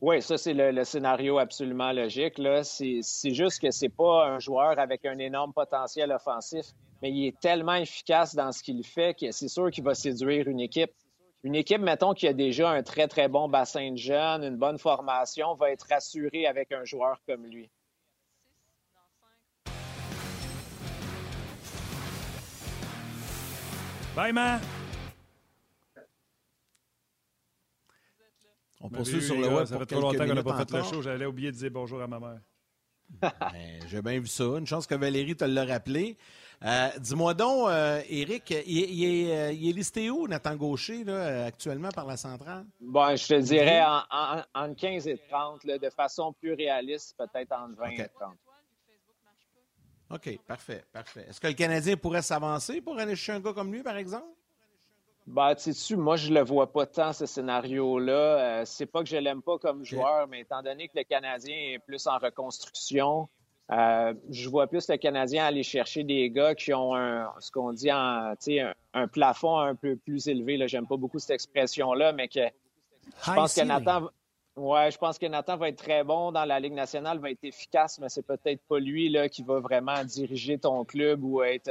[0.00, 2.40] Oui, ça, c'est le, scénario absolument logique.
[2.62, 6.66] C'est juste que c'est pas un joueur avec un énorme potentiel offensif,
[7.02, 10.48] mais il est tellement efficace dans ce qu'il fait que c'est sûr qu'il va séduire
[10.48, 10.92] une équipe.
[11.42, 14.78] Une équipe, mettons, qui a déjà un très, très bon bassin de jeunes, une bonne
[14.78, 17.70] formation, va être rassurée avec un joueur comme lui.
[24.14, 24.60] Bye, man!
[28.80, 29.64] On poursuit sur le web.
[29.64, 31.02] Ça fait trop longtemps qu'on n'a pas fait le show.
[31.02, 32.40] J'allais oublier de dire bonjour à ma mère.
[33.20, 34.44] Ben, j'ai bien vu ça.
[34.44, 36.16] Une chance que Valérie te l'a rappelé.
[36.64, 41.04] Euh, dis-moi donc, euh, Éric, il, est, listé où, Nathan Gaucher,
[41.46, 42.64] actuellement par la centrale?
[42.80, 47.90] Bon, je te dirais en, 15 et 30, de façon plus réaliste, peut-être entre 20
[47.90, 48.34] et 30.
[50.10, 51.26] OK, parfait, parfait.
[51.28, 54.26] Est-ce que le Canadien pourrait s'avancer pour aller chercher un gars comme lui, par exemple?
[55.26, 58.12] Ben, tu sais, moi, je le vois pas tant, ce scénario-là.
[58.12, 61.56] Euh, c'est pas que je l'aime pas comme joueur, mais étant donné que le Canadien
[61.56, 63.28] est plus en reconstruction,
[63.72, 67.72] euh, je vois plus le Canadien aller chercher des gars qui ont un, ce qu'on
[67.72, 70.68] dit en, un, un plafond un peu plus élevé.
[70.68, 72.40] J'aime pas beaucoup cette expression-là, mais que
[73.24, 74.10] je pense que Nathan,
[74.56, 77.42] Ouais, je pense que Nathan va être très bon dans la Ligue nationale, va être
[77.42, 81.68] efficace, mais c'est peut-être pas lui là, qui va vraiment diriger ton club ou être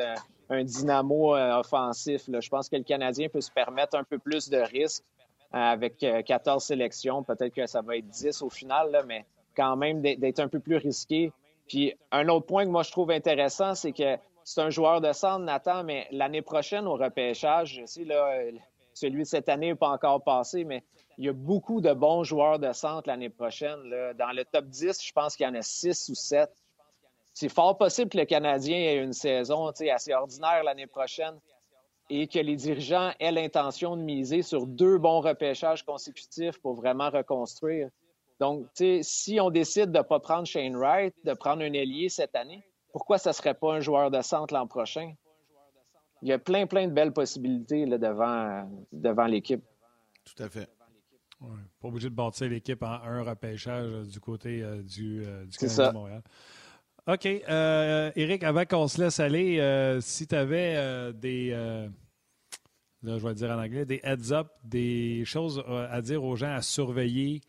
[0.49, 2.23] un, dynamo euh, offensif.
[2.27, 5.05] Je pense que le Canadien peut se permettre un peu plus de risques
[5.53, 7.23] euh, avec 14 euh, sélections.
[7.23, 9.25] Peut-être que ça va être 10 au final, mais
[9.55, 11.31] quand même d'être un peu plus risqué.
[11.69, 15.13] Puis un autre point que moi je trouve intéressant, c'est que c'est un joueur de
[15.13, 18.41] centre, Nathan, mais l'année prochaine au repêchage, je sais, là,
[18.93, 20.83] celui de cette année n'est pas encore passé, mais
[21.17, 23.79] il y a beaucoup de bons joueurs de centre l'année prochaine.
[24.17, 26.49] Dans le top 10, je pense qu'il y en a 6 ou 7.
[27.33, 31.39] C'est fort possible que le Canadien ait une saison assez ordinaire l'année prochaine
[32.09, 37.09] et que les dirigeants aient l'intention de miser sur deux bons repêchages consécutifs pour vraiment
[37.09, 37.89] reconstruire.
[38.39, 38.67] Donc,
[39.01, 42.63] si on décide de ne pas prendre Shane Wright, de prendre un ailier cette année,
[42.91, 45.13] pourquoi ça ne serait pas un joueur de centre l'an prochain?
[46.21, 49.63] Il y a plein, plein de belles possibilités devant, devant l'équipe.
[50.23, 50.69] Tout à fait.
[51.81, 55.57] Pas obligé de bâtir l'équipe en un repêchage euh, du côté euh, du, euh, du
[55.57, 56.21] Canadien de Montréal.
[57.05, 57.25] OK.
[57.25, 61.49] Eric, avant qu'on se laisse aller, si tu avais des.
[61.49, 66.61] là, je vais dire en anglais, des heads-up, des choses à dire aux gens à
[66.61, 67.41] surveiller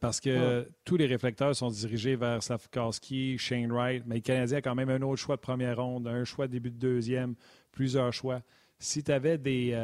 [0.00, 4.62] parce que tous les réflecteurs sont dirigés vers Slavkowski, Shane Wright, mais le Canadien a
[4.62, 7.36] quand même un autre choix de première ronde, un choix de début de deuxième,
[7.70, 8.42] plusieurs choix.
[8.80, 9.78] Si tu avais des,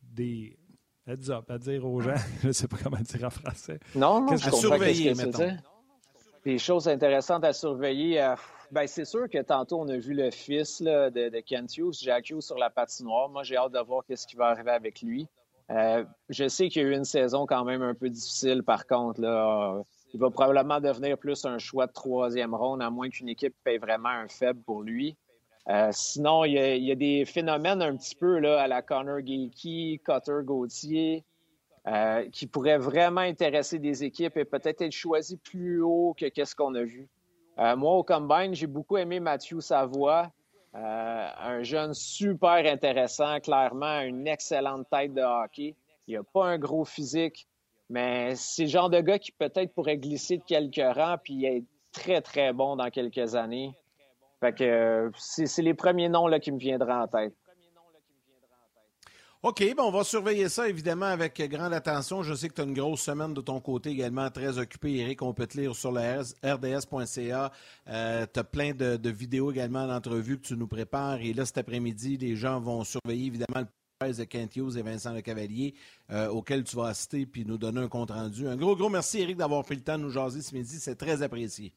[0.00, 0.56] des
[1.12, 3.78] heads up à dire aux gens, je ne sais pas comment dire en français.
[3.94, 5.56] Non, non, je à surveiller, mettons?
[6.44, 8.34] Des choses intéressantes à surveiller.
[8.72, 12.30] Ben, c'est sûr que tantôt, on a vu le fils de, de Kent Hughes, Jack
[12.30, 13.28] Hughes, sur la patinoire.
[13.28, 15.28] Moi, j'ai hâte de voir ce qui va arriver avec lui.
[15.70, 18.86] Euh, je sais qu'il y a eu une saison quand même un peu difficile, par
[18.86, 19.20] contre.
[19.20, 19.82] Là.
[20.14, 23.78] Il va probablement devenir plus un choix de troisième ronde, à moins qu'une équipe paye
[23.78, 25.16] vraiment un faible pour lui.
[25.68, 30.00] Euh, sinon, il y, a, des phénomènes un petit peu là, à la Connor Geeky,
[30.04, 31.24] Cutter Gauthier,
[31.86, 36.56] euh, qui pourraient vraiment intéresser des équipes et peut-être être choisis plus haut que qu'est-ce
[36.56, 37.08] qu'on a vu.
[37.56, 40.32] moi, au Combine, j'ai beaucoup aimé Mathieu Savoie.
[40.74, 45.76] Euh, un jeune super intéressant, clairement, une excellente tête de hockey.
[46.06, 47.46] Il n'a pas un gros physique,
[47.90, 51.66] mais c'est le genre de gars qui peut-être pourrait glisser de quelques rangs puis être
[51.92, 53.74] très, très bon dans quelques années.
[54.42, 57.32] Fait euh, c'est les premiers noms là, qui me viendraient en tête.
[59.44, 62.22] OK, ben on va surveiller ça évidemment avec grande attention.
[62.22, 64.98] Je sais que tu as une grosse semaine de ton côté également, très occupé.
[64.98, 67.50] Eric, on peut te lire sur le rds.ca.
[67.86, 67.90] Tu
[68.40, 71.20] as plein de, vidéos également d'entrevues que tu nous prépares.
[71.22, 73.66] Et là, cet après-midi, les gens vont surveiller évidemment le
[74.10, 75.74] de Kent et Vincent Le Cavalier,
[76.10, 78.48] euh, auquel tu vas assister puis nous donner un compte-rendu.
[78.48, 80.78] Un gros, gros merci, Eric, d'avoir pris le temps de nous jaser ce midi.
[80.80, 81.72] C'est très apprécié.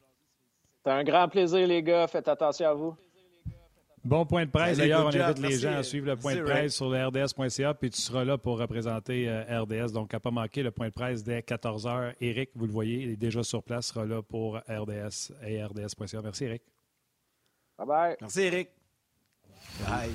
[0.85, 2.05] C'est un grand plaisir, les gars.
[2.05, 2.95] Faites attention à vous.
[4.03, 4.77] Bon point de presse.
[4.77, 7.89] D'ailleurs, on invite les gens à suivre le point de presse sur le RDS.ca, puis
[7.89, 9.93] tu seras là pour représenter euh, RDS.
[9.93, 12.13] Donc, à pas manquer le point de presse dès 14h.
[12.21, 16.21] Eric, vous le voyez, il est déjà sur place, sera là pour RDS et RDS.ca.
[16.21, 16.61] Merci, Eric.
[17.79, 18.15] Bye bye.
[18.21, 18.69] Merci, Eric.
[19.89, 20.11] Bye.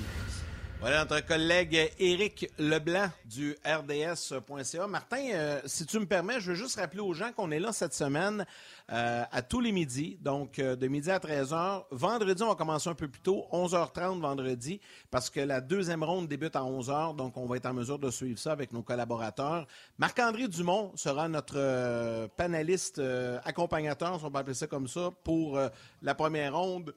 [0.81, 4.87] Voilà notre collègue Éric Leblanc du RDS.ca.
[4.87, 7.71] Martin, euh, si tu me permets, je veux juste rappeler aux gens qu'on est là
[7.71, 8.47] cette semaine
[8.91, 11.83] euh, à tous les midis, donc euh, de midi à 13h.
[11.91, 16.27] Vendredi, on va commencer un peu plus tôt, 11h30 vendredi, parce que la deuxième ronde
[16.27, 19.67] débute à 11h, donc on va être en mesure de suivre ça avec nos collaborateurs.
[19.99, 22.99] Marc-André Dumont sera notre panéliste
[23.45, 25.59] accompagnateur, si on peut appeler ça comme ça, pour
[26.01, 26.95] la première ronde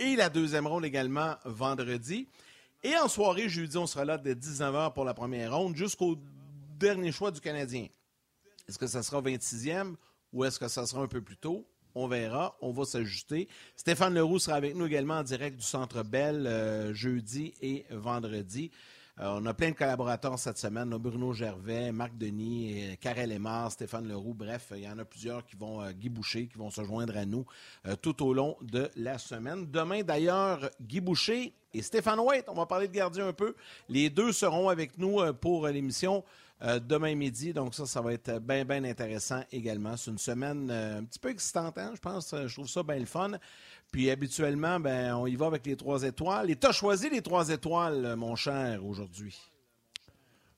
[0.00, 2.26] et la deuxième ronde également vendredi.
[2.82, 6.16] Et en soirée, jeudi, on sera là dès 19h pour la première ronde jusqu'au
[6.78, 7.88] dernier choix du Canadien.
[8.68, 9.96] Est-ce que ça sera 26e
[10.32, 11.66] ou est-ce que ça sera un peu plus tôt?
[11.94, 13.48] On verra, on va s'ajuster.
[13.76, 18.70] Stéphane Leroux sera avec nous également en direct du Centre Bell euh, jeudi et vendredi.
[19.20, 20.88] Euh, on a plein de collaborateurs cette semaine.
[20.96, 24.32] Bruno Gervais, Marc Denis, Karel Aymar, Stéphane Leroux.
[24.32, 27.14] Bref, il y en a plusieurs qui vont, euh, Guy Boucher, qui vont se joindre
[27.18, 27.44] à nous
[27.86, 29.70] euh, tout au long de la semaine.
[29.70, 33.54] Demain, d'ailleurs, Guy Boucher et Stéphane White, on va parler de gardien un peu.
[33.90, 36.24] Les deux seront avec nous pour l'émission.
[36.60, 37.52] demain midi.
[37.52, 39.96] Donc ça, ça va être bien, bien intéressant également.
[39.96, 42.34] C'est une semaine un petit peu excitante, hein, je pense.
[42.34, 43.32] Je trouve ça bien le fun.
[43.90, 46.50] Puis habituellement, ben, on y va avec les trois étoiles.
[46.50, 49.36] Et tu as choisi les trois étoiles, mon cher, aujourd'hui.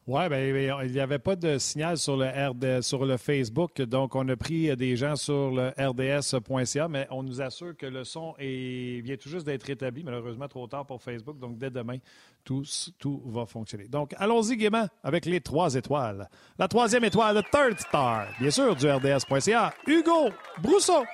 [0.08, 3.80] Oui, ben, ben, il n'y avait pas de signal sur le, RD, sur le Facebook,
[3.82, 8.02] donc on a pris des gens sur le rds.ca, mais on nous assure que le
[8.02, 11.98] son vient tout juste d'être établi, malheureusement trop tard pour Facebook, donc dès demain,
[12.42, 12.64] tout,
[12.98, 13.86] tout va fonctionner.
[13.86, 16.28] Donc allons-y gaiement avec les trois étoiles.
[16.58, 20.30] La troisième étoile, le Third Star, bien sûr, du rds.ca, Hugo
[20.60, 21.04] Brousseau.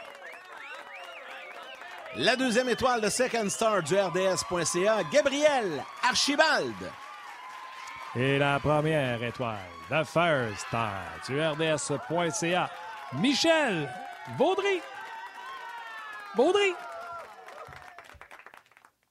[2.21, 6.75] La deuxième étoile de Second Star du RDS.ca, Gabriel Archibald.
[8.17, 12.71] Et la première étoile, The First Star du RDS.ca,
[13.21, 13.89] Michel
[14.37, 14.81] Vaudry.
[16.35, 16.75] Vaudry.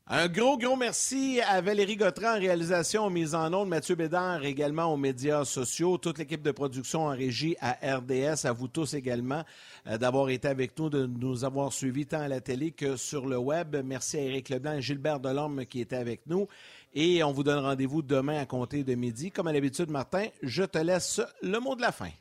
[0.10, 4.86] Un gros, gros merci à Valérie Gautran en réalisation, mise en ondes, Mathieu Bédard également
[4.86, 9.44] aux médias sociaux, toute l'équipe de production en régie à RDS, à vous tous également
[9.86, 13.26] euh, d'avoir été avec nous, de nous avoir suivis tant à la télé que sur
[13.26, 13.76] le web.
[13.84, 16.48] Merci à Éric Leblanc et Gilbert Delorme qui étaient avec nous.
[16.94, 19.30] Et on vous donne rendez-vous demain à compter de midi.
[19.30, 22.12] Comme à l'habitude, Martin, je te laisse le mot de la fin.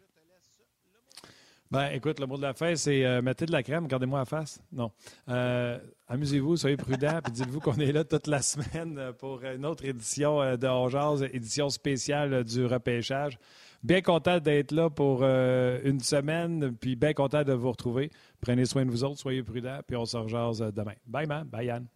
[1.71, 4.25] Ben, écoute, le mot de la fin, c'est euh, mettez de la crème, regardez-moi la
[4.25, 4.61] face.
[4.73, 4.93] Non.
[5.29, 9.85] Euh, amusez-vous, soyez prudents, puis dites-vous qu'on est là toute la semaine pour une autre
[9.85, 13.39] édition euh, de Hors édition spéciale du repêchage.
[13.83, 18.11] Bien content d'être là pour une semaine, puis bien content de vous retrouver.
[18.41, 20.95] Prenez soin de vous autres, soyez prudents, puis on se rejase demain.
[21.07, 21.45] Bye, man.
[21.45, 21.87] Bye, Yann.